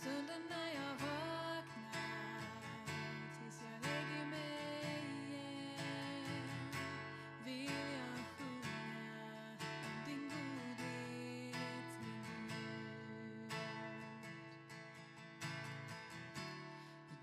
Stunden 0.00 0.42
när 0.50 0.68
jag 0.80 0.92
vaknar 0.92 2.42
tills 3.38 3.58
jag 3.62 3.78
lägger 3.90 4.24
mig 4.30 5.02
igen 5.28 6.50
vill 7.44 7.80
jag 7.98 8.18
sjunga 8.36 8.78
om 9.86 9.96
din 10.06 10.24
godhet, 10.28 11.90
min 12.00 12.22
Gud. 12.48 12.90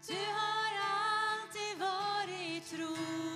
Du 0.08 0.22
har 0.40 0.72
alltid 0.92 1.74
varit 1.80 2.64
trofast 2.70 3.35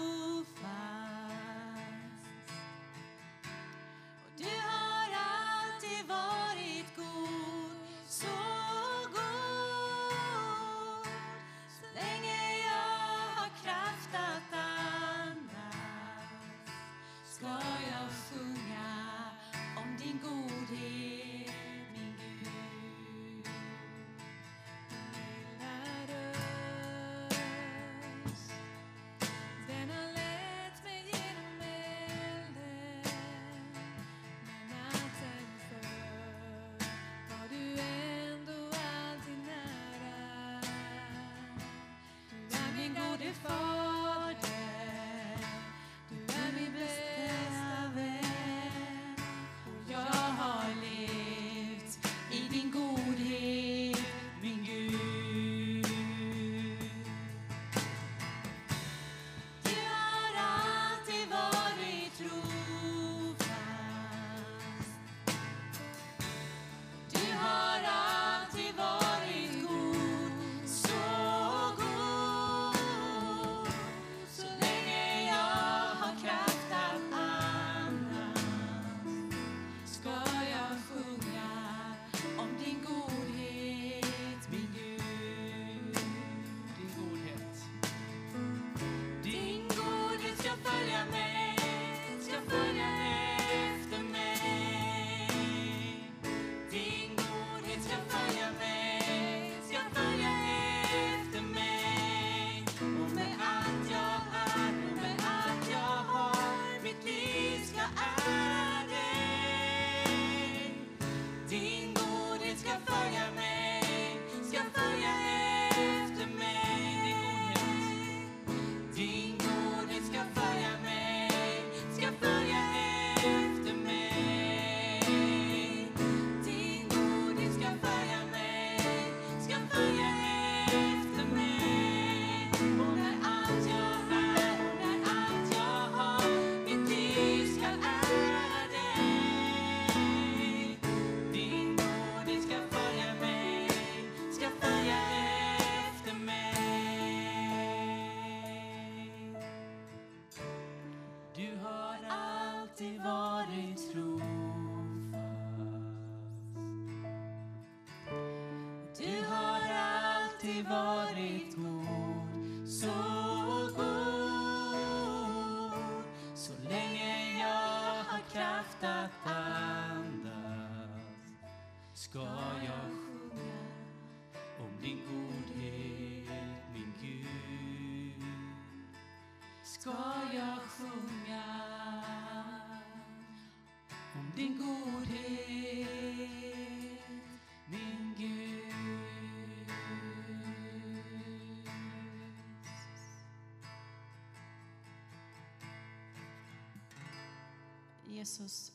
Jesus, 198.09 198.71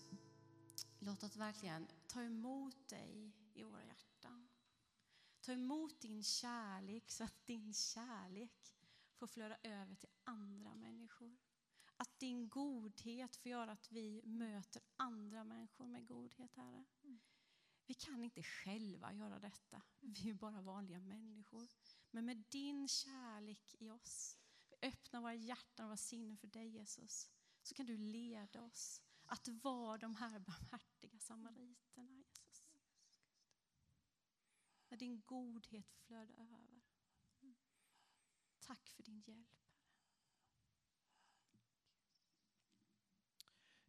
låt 0.99 1.23
oss 1.23 1.37
verkligen 1.37 1.87
ta 2.07 2.23
emot 2.23 2.89
dig 2.89 3.33
i 3.55 3.63
våra 3.65 3.85
hjärtan. 3.85 4.49
Ta 5.41 5.53
emot 5.53 6.01
din 6.01 6.25
kärlek 6.25 7.11
så 7.11 7.25
att 7.25 7.47
din 7.47 7.75
kärlek 7.75 8.77
får 9.17 9.27
flöda 9.27 9.57
över 9.63 9.95
till 9.95 10.09
andra 10.25 10.75
människor. 10.75 11.37
Att 11.97 12.19
din 12.19 12.49
godhet 12.49 13.37
får 13.37 13.51
göra 13.51 13.73
att 13.73 13.93
vi 13.93 14.23
möter 14.25 14.83
andra 14.97 15.45
människor 15.45 15.87
med 15.87 16.07
godhet, 16.07 16.55
Herre. 16.55 16.85
Vi 17.87 17.95
kan 17.95 18.23
inte 18.23 18.43
själva 18.43 19.13
göra 19.13 19.39
detta. 19.39 19.83
Vi 20.01 20.31
är 20.31 20.35
bara 20.35 20.61
vanliga 20.61 21.01
människor. 21.01 21.69
Men 22.11 22.25
med 22.25 22.45
din 22.51 22.89
kärlek 22.89 23.75
i 23.79 23.91
oss, 23.91 24.39
vi 24.71 24.89
öppnar 24.89 25.21
våra 25.21 25.35
hjärtan 25.35 25.85
och 25.85 25.91
våra 25.91 25.97
sinnen 25.97 26.37
för 26.37 26.47
dig 26.47 26.69
Jesus, 26.69 27.31
så 27.63 27.75
kan 27.75 27.87
du 27.87 27.97
leda 27.97 28.63
oss 28.63 29.04
att 29.27 29.49
vara 29.49 29.99
de 29.99 30.15
här 30.15 30.39
barmhärtiga 30.39 31.19
samariterna, 31.19 32.13
Jesus. 32.13 32.65
När 34.89 34.99
din 34.99 35.23
godhet 35.27 35.93
flödar 36.07 36.35
över. 36.35 36.81
Tack 38.61 38.89
för 38.89 39.03
din 39.03 39.23
hjälp. 39.27 39.49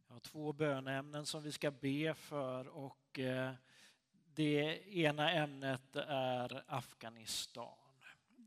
Jag 0.06 0.14
har 0.14 0.20
två 0.20 0.52
bönämnen 0.52 1.26
som 1.26 1.42
vi 1.42 1.52
ska 1.52 1.70
be 1.70 2.14
för 2.14 2.68
och 2.68 3.18
eh, 3.18 3.54
det 4.34 4.88
ena 4.88 5.32
ämnet 5.32 5.96
är 5.96 6.64
Afghanistan. 6.66 7.78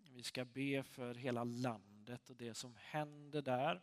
Vi 0.10 0.24
ska 0.24 0.46
be 0.46 0.84
för 0.84 1.16
hela 1.16 1.44
landet 1.44 2.30
och 2.30 2.36
det 2.36 2.54
som 2.54 2.76
händer 2.76 3.42
där. 3.42 3.82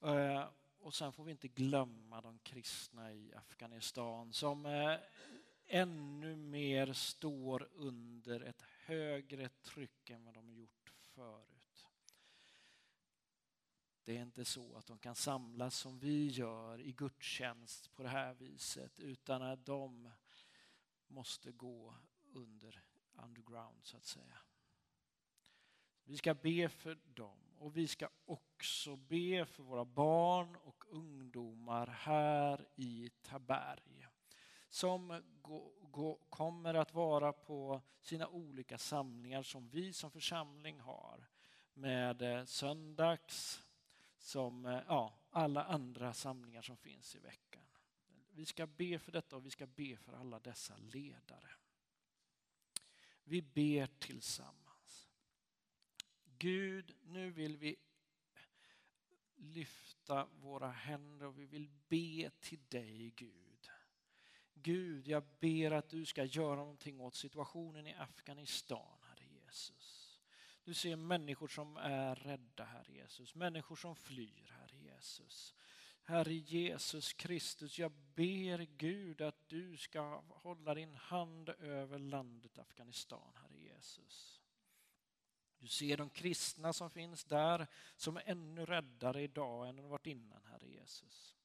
Eh, 0.00 0.48
och 0.80 0.94
sen 0.94 1.12
får 1.12 1.24
vi 1.24 1.30
inte 1.30 1.48
glömma 1.48 2.20
de 2.20 2.38
kristna 2.38 3.12
i 3.12 3.34
Afghanistan 3.34 4.32
som 4.32 4.66
eh, 4.66 4.98
ännu 5.66 6.36
mer 6.36 6.92
står 6.92 7.68
under 7.72 8.40
ett 8.40 8.62
högre 8.62 9.48
tryck 9.48 10.10
än 10.10 10.24
vad 10.24 10.34
de 10.34 10.52
gjort 10.52 10.92
förut. 11.14 11.86
Det 14.04 14.16
är 14.16 14.22
inte 14.22 14.44
så 14.44 14.76
att 14.76 14.86
de 14.86 14.98
kan 14.98 15.14
samlas 15.14 15.76
som 15.76 15.98
vi 15.98 16.26
gör 16.26 16.80
i 16.80 16.92
gudstjänst 16.92 17.94
på 17.94 18.02
det 18.02 18.08
här 18.08 18.34
viset 18.34 19.00
utan 19.00 19.42
att 19.42 19.66
de 19.66 20.10
måste 21.06 21.52
gå 21.52 21.94
under 22.32 22.82
underground 23.12 23.78
så 23.82 23.96
att 23.96 24.04
säga. 24.04 24.38
Vi 26.04 26.16
ska 26.16 26.34
be 26.34 26.68
för 26.68 26.94
dem 26.94 27.49
och 27.60 27.76
vi 27.76 27.88
ska 27.88 28.08
också 28.26 28.96
be 28.96 29.46
för 29.46 29.62
våra 29.62 29.84
barn 29.84 30.56
och 30.56 30.84
ungdomar 30.88 31.86
här 31.86 32.68
i 32.76 33.10
Taberg 33.22 34.06
som 34.70 35.22
kommer 36.28 36.74
att 36.74 36.94
vara 36.94 37.32
på 37.32 37.82
sina 38.00 38.28
olika 38.28 38.78
samlingar 38.78 39.42
som 39.42 39.68
vi 39.68 39.92
som 39.92 40.10
församling 40.10 40.80
har 40.80 41.28
med 41.74 42.22
eh, 42.22 42.44
söndags, 42.44 43.62
som 44.18 44.66
eh, 44.66 44.80
ja, 44.88 45.14
alla 45.30 45.64
andra 45.64 46.12
samlingar 46.12 46.62
som 46.62 46.76
finns 46.76 47.16
i 47.16 47.18
veckan. 47.18 47.64
Vi 48.30 48.46
ska 48.46 48.66
be 48.66 48.98
för 48.98 49.12
detta 49.12 49.36
och 49.36 49.46
vi 49.46 49.50
ska 49.50 49.66
be 49.66 49.96
för 49.96 50.12
alla 50.12 50.38
dessa 50.38 50.76
ledare. 50.76 51.50
Vi 53.24 53.42
ber 53.42 53.86
tillsammans. 53.86 54.69
Gud, 56.40 56.92
nu 57.02 57.30
vill 57.30 57.56
vi 57.56 57.76
lyfta 59.36 60.28
våra 60.40 60.70
händer 60.70 61.26
och 61.26 61.38
vi 61.38 61.46
vill 61.46 61.68
be 61.88 62.30
till 62.40 62.60
dig 62.68 63.12
Gud. 63.16 63.70
Gud, 64.54 65.08
jag 65.08 65.24
ber 65.40 65.70
att 65.70 65.88
du 65.88 66.06
ska 66.06 66.24
göra 66.24 66.56
någonting 66.56 67.00
åt 67.00 67.14
situationen 67.14 67.86
i 67.86 67.94
Afghanistan, 67.94 68.98
Herre 69.02 69.26
Jesus. 69.44 70.18
Du 70.64 70.74
ser 70.74 70.96
människor 70.96 71.48
som 71.48 71.76
är 71.76 72.14
rädda, 72.14 72.64
Herre 72.64 72.92
Jesus. 72.92 73.34
Människor 73.34 73.76
som 73.76 73.96
flyr, 73.96 74.52
Herre 74.60 74.78
Jesus. 74.78 75.54
Herre 76.02 76.34
Jesus 76.34 77.12
Kristus, 77.12 77.78
jag 77.78 77.92
ber 77.92 78.58
Gud 78.58 79.20
att 79.20 79.48
du 79.48 79.76
ska 79.76 80.20
hålla 80.28 80.74
din 80.74 80.94
hand 80.94 81.48
över 81.48 81.98
landet 81.98 82.58
Afghanistan, 82.58 83.32
Herre 83.34 83.58
Jesus. 83.58 84.39
Du 85.60 85.68
ser 85.68 85.96
de 85.96 86.10
kristna 86.10 86.72
som 86.72 86.90
finns 86.90 87.24
där 87.24 87.66
som 87.96 88.16
är 88.16 88.22
ännu 88.26 88.66
räddare 88.66 89.22
idag 89.22 89.68
än 89.68 89.76
de 89.76 89.88
varit 89.88 90.06
innan, 90.06 90.44
Herre 90.44 90.68
Jesus. 90.68 91.36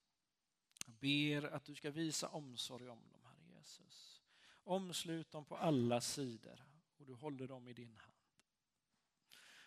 Jag 0.85 0.95
ber 0.95 1.43
att 1.43 1.65
du 1.65 1.75
ska 1.75 1.91
visa 1.91 2.29
omsorg 2.29 2.89
om 2.89 3.09
dem, 3.11 3.21
Herre 3.23 3.57
Jesus. 3.57 4.21
Omslut 4.63 5.31
dem 5.31 5.45
på 5.45 5.57
alla 5.57 6.01
sidor 6.01 6.65
och 6.97 7.05
du 7.05 7.13
håller 7.13 7.47
dem 7.47 7.67
i 7.67 7.73
din 7.73 7.97
hand. 7.97 8.13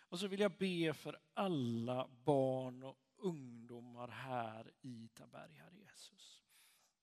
Och 0.09 0.19
så 0.19 0.27
vill 0.27 0.39
jag 0.39 0.57
be 0.57 0.93
för 0.93 1.19
alla 1.33 2.07
barn 2.07 2.83
och 2.83 2.97
ungdomar 3.17 4.07
här 4.07 4.71
i 4.81 5.09
Taberg, 5.13 5.53
Herre 5.53 5.77
Jesus. 5.77 6.43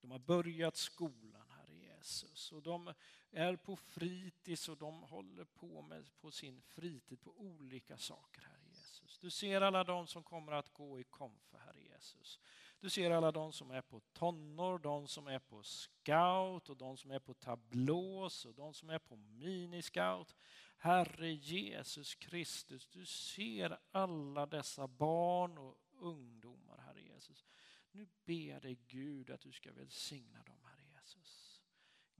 De 0.01 0.11
har 0.11 0.19
börjat 0.19 0.75
skolan, 0.75 1.49
Jesus, 1.97 2.51
och 2.51 2.61
de 2.61 2.93
är 3.31 3.55
på 3.55 3.75
fritids 3.75 4.69
och 4.69 4.77
de 4.77 5.03
håller 5.03 5.43
på 5.45 5.81
med 5.81 6.09
på 6.19 6.31
sin 6.31 6.61
fritid 6.61 7.21
på 7.21 7.33
olika 7.37 7.97
saker, 7.97 8.41
Herre 8.41 8.69
Jesus. 8.69 9.17
Du 9.17 9.29
ser 9.29 9.61
alla 9.61 9.83
de 9.83 10.07
som 10.07 10.23
kommer 10.23 10.51
att 10.51 10.73
gå 10.73 10.99
i 10.99 11.03
konfa, 11.03 11.57
Herre 11.57 11.81
Jesus. 11.81 12.39
Du 12.79 12.89
ser 12.89 13.11
alla 13.11 13.31
de 13.31 13.53
som 13.53 13.71
är 13.71 13.81
på 13.81 13.99
tonår, 14.13 14.79
de 14.79 15.07
som 15.07 15.27
är 15.27 15.39
på 15.39 15.63
scout 15.63 16.69
och 16.69 16.77
de 16.77 16.97
som 16.97 17.11
är 17.11 17.19
på 17.19 17.33
tablås 17.33 18.45
och 18.45 18.53
de 18.53 18.73
som 18.73 18.89
är 18.89 18.99
på 18.99 19.15
miniscout. 19.15 20.35
Herre 20.77 21.31
Jesus 21.31 22.15
Kristus, 22.15 22.87
du 22.87 23.05
ser 23.05 23.79
alla 23.91 24.45
dessa 24.45 24.87
barn 24.87 25.57
och 25.57 25.77
ungdomar, 25.99 26.77
Herre 26.77 27.01
Jesus. 27.01 27.45
Nu 27.91 28.07
ber 28.25 28.49
jag 28.49 28.61
dig 28.61 28.79
Gud 28.87 29.29
att 29.29 29.41
du 29.41 29.51
ska 29.51 29.71
välsigna 29.71 30.43
dem, 30.43 30.56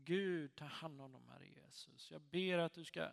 Gud, 0.07 0.55
ta 0.55 0.65
hand 0.65 1.01
om 1.01 1.11
dem, 1.11 1.27
Herre 1.27 1.47
Jesus. 1.47 2.11
Jag 2.11 2.21
ber 2.21 2.57
att 2.57 2.73
du 2.73 2.85
ska 2.85 3.11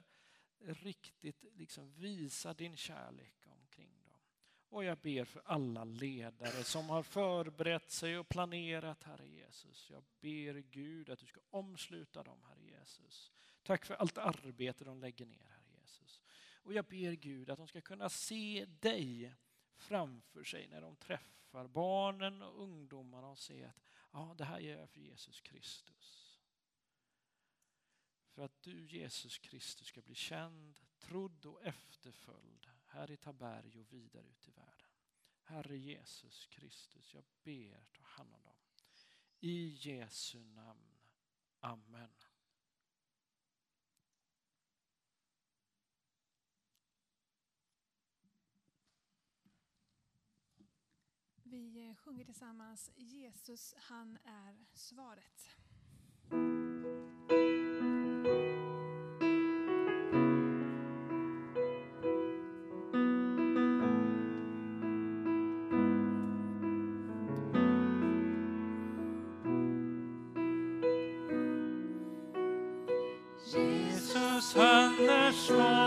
riktigt 0.59 1.45
liksom 1.53 1.93
visa 1.93 2.55
din 2.55 2.77
kärlek 2.77 3.35
omkring 3.47 4.05
dem. 4.05 4.21
Och 4.69 4.85
jag 4.85 4.99
ber 4.99 5.25
för 5.25 5.43
alla 5.45 5.85
ledare 5.85 6.65
som 6.65 6.89
har 6.89 7.03
förberett 7.03 7.91
sig 7.91 8.19
och 8.19 8.29
planerat, 8.29 9.03
Herre 9.03 9.29
Jesus. 9.29 9.91
Jag 9.91 10.05
ber 10.21 10.55
Gud 10.55 11.11
att 11.11 11.19
du 11.19 11.27
ska 11.27 11.41
omsluta 11.51 12.23
dem, 12.23 12.43
Herre 12.49 12.65
Jesus. 12.65 13.33
Tack 13.63 13.85
för 13.85 13.95
allt 13.95 14.19
arbete 14.19 14.85
de 14.85 15.01
lägger 15.01 15.27
ner, 15.27 15.47
Herre 15.51 15.81
Jesus. 15.81 16.23
Och 16.63 16.75
jag 16.75 16.85
ber 16.85 17.13
Gud 17.13 17.51
att 17.51 17.59
de 17.59 17.69
ska 17.69 17.81
kunna 17.81 18.09
se 18.09 18.67
dig 18.81 19.35
framför 19.77 20.45
sig 20.45 20.69
när 20.69 20.81
de 20.81 20.97
träffar 20.97 21.67
barnen 21.67 22.43
och 22.43 22.63
ungdomarna 22.63 23.29
och 23.29 23.39
se 23.39 23.65
att 23.65 23.81
ja, 24.13 24.35
det 24.39 24.45
här 24.45 24.59
gör 24.59 24.79
jag 24.79 24.91
för 24.91 25.01
Jesus 25.01 25.41
Kristus. 25.41 26.24
För 28.35 28.43
att 28.43 28.63
du 28.63 28.87
Jesus 28.87 29.39
Kristus 29.39 29.87
ska 29.87 30.03
bli 30.03 30.15
känd, 30.15 30.81
trodd 30.99 31.47
och 31.47 31.63
efterföljd 31.63 32.67
här 32.87 33.11
i 33.11 33.17
Taberg 33.17 33.81
och 33.81 33.93
vidare 33.93 34.27
ut 34.27 34.49
i 34.49 34.51
världen. 34.51 34.91
Herre 35.43 35.79
Jesus 35.79 36.47
Kristus, 36.47 37.15
jag 37.15 37.25
ber 37.43 37.87
ta 37.93 38.03
hand 38.03 38.35
om 38.35 38.43
dem. 38.43 38.57
I 39.41 39.69
Jesu 39.69 40.45
namn. 40.45 40.99
Amen. 41.61 42.11
Vi 51.43 51.95
sjunger 51.99 52.25
tillsammans 52.25 52.91
Jesus, 52.97 53.75
han 53.77 54.19
är 54.25 54.65
svaret. 54.73 55.57
Han 75.51 75.84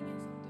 ingen 0.00 0.20
som 0.20 0.47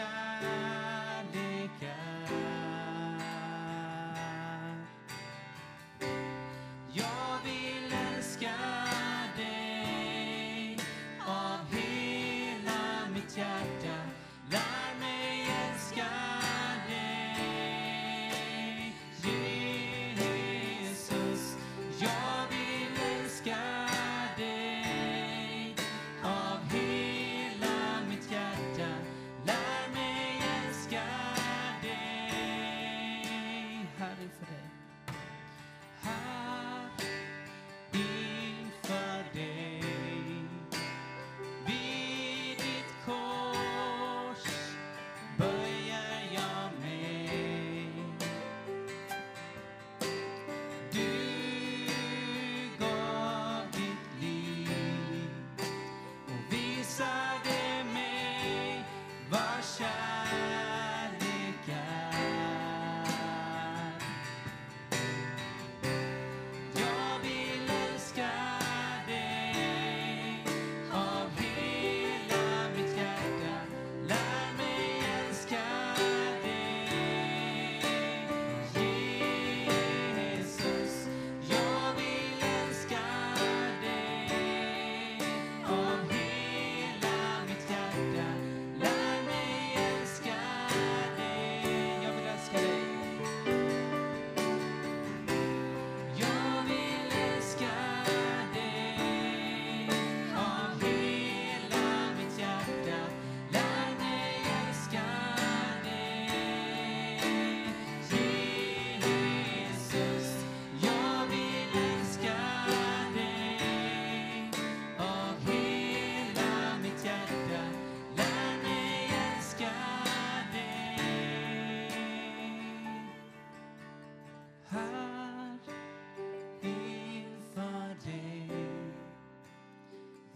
shine. 0.00 0.29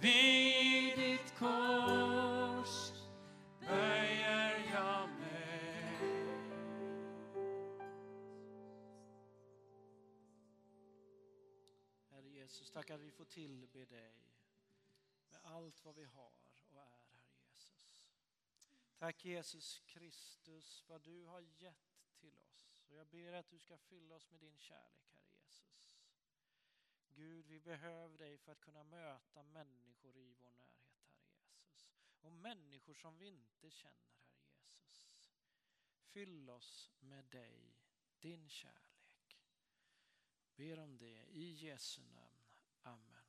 Vid 0.04 0.96
ditt 0.96 1.38
kors 1.38 2.92
böjer 3.60 4.72
jag 4.72 5.08
mig. 5.08 5.88
Herre 12.10 12.28
Jesus, 12.28 12.70
tack 12.70 12.90
att 12.90 13.00
vi 13.00 13.10
får 13.10 13.24
tillbe 13.24 13.84
dig 13.84 14.14
med 15.30 15.40
allt 15.42 15.84
vad 15.84 15.94
vi 15.94 16.04
har 16.04 16.32
och 16.68 16.78
är, 16.78 16.98
Herre 17.06 17.24
Jesus. 17.42 17.88
Tack 18.98 19.24
Jesus 19.24 19.82
Kristus, 19.86 20.84
vad 20.86 21.02
du 21.02 21.24
har 21.24 21.40
gett 21.40 22.10
till 22.20 22.38
oss. 22.38 22.70
Och 22.88 22.96
jag 22.96 23.06
ber 23.06 23.32
att 23.32 23.48
du 23.48 23.58
ska 23.58 23.78
fylla 23.78 24.14
oss 24.14 24.30
med 24.30 24.40
din 24.40 24.58
kärlek, 24.58 25.08
Herre 25.10 25.34
Jesus. 25.42 25.64
Gud, 27.14 27.46
vi 27.46 27.60
behöver 27.60 28.18
dig 28.18 28.38
för 28.38 28.52
att 28.52 28.60
kunna 28.60 28.84
möta 28.84 29.42
människor 29.42 30.16
i 30.16 30.34
vår 30.34 30.50
närhet, 30.50 31.08
Herre 31.08 31.44
Jesus. 31.58 31.88
Och 32.20 32.32
människor 32.32 32.94
som 32.94 33.18
vi 33.18 33.26
inte 33.26 33.70
känner, 33.70 34.18
Herre 34.26 34.64
Jesus. 34.86 35.34
Fyll 35.98 36.50
oss 36.50 36.92
med 37.00 37.24
dig, 37.24 37.76
din 38.20 38.48
kärlek. 38.48 39.40
Ber 40.56 40.78
om 40.78 40.98
det 40.98 41.24
i 41.30 41.50
Jesu 41.50 42.02
namn. 42.02 42.42
Amen. 42.82 43.24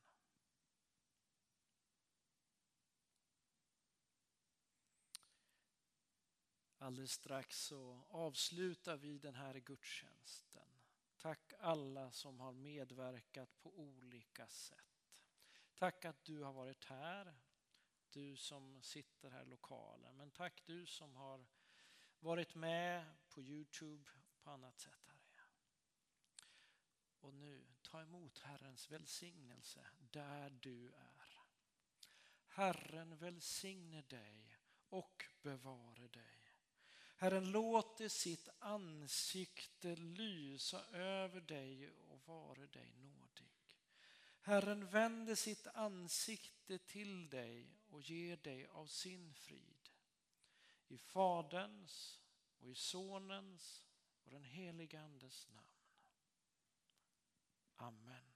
Alldeles 6.77 7.11
strax 7.11 7.59
så 7.59 8.05
avslutar 8.09 8.97
vi 8.97 9.17
den 9.17 9.35
här 9.35 9.59
gudstjänsten. 9.59 10.74
Tack 11.25 11.53
alla 11.59 12.11
som 12.11 12.39
har 12.39 12.53
medverkat 12.53 13.59
på 13.59 13.79
olika 13.79 14.47
sätt. 14.47 15.09
Tack 15.75 16.05
att 16.05 16.23
du 16.23 16.41
har 16.43 16.53
varit 16.53 16.85
här, 16.85 17.35
du 18.09 18.37
som 18.37 18.81
sitter 18.81 19.29
här 19.29 19.41
i 19.43 19.45
lokalen. 19.45 20.17
Men 20.17 20.31
tack 20.31 20.61
du 20.65 20.85
som 20.85 21.15
har 21.15 21.45
varit 22.19 22.55
med 22.55 23.05
på 23.29 23.41
Youtube 23.41 24.09
och 24.15 24.43
på 24.43 24.49
annat 24.49 24.79
sätt. 24.79 25.07
Herre. 25.07 25.43
Och 27.19 27.33
nu, 27.33 27.65
ta 27.81 28.01
emot 28.01 28.39
Herrens 28.39 28.91
välsignelse 28.91 29.87
där 29.99 30.49
du 30.49 30.87
är. 30.87 31.39
Herren 32.47 33.17
välsigne 33.17 34.01
dig 34.01 34.57
och 34.89 35.25
bevare 35.41 36.07
dig. 36.07 36.44
Herren 37.15 37.51
låter 37.51 38.09
sitt 38.09 38.49
ansikte 38.59 39.95
lysa 39.95 40.85
över 40.85 41.41
dig 41.41 41.91
och 41.91 42.27
vare 42.27 42.67
dig 42.67 42.93
nådig. 42.93 43.51
Herren 44.41 44.87
vänder 44.87 45.35
sitt 45.35 45.67
ansikte 45.67 46.77
till 46.77 47.29
dig 47.29 47.67
och 47.89 48.01
ger 48.01 48.37
dig 48.37 48.67
av 48.67 48.85
sin 48.85 49.33
frid. 49.33 49.89
I 50.87 50.97
Faderns 50.97 52.19
och 52.59 52.69
i 52.69 52.75
Sonens 52.75 53.83
och 54.23 54.31
den 54.31 54.43
helige 54.43 55.01
Andes 55.01 55.47
namn. 55.49 55.67
Amen. 57.75 58.34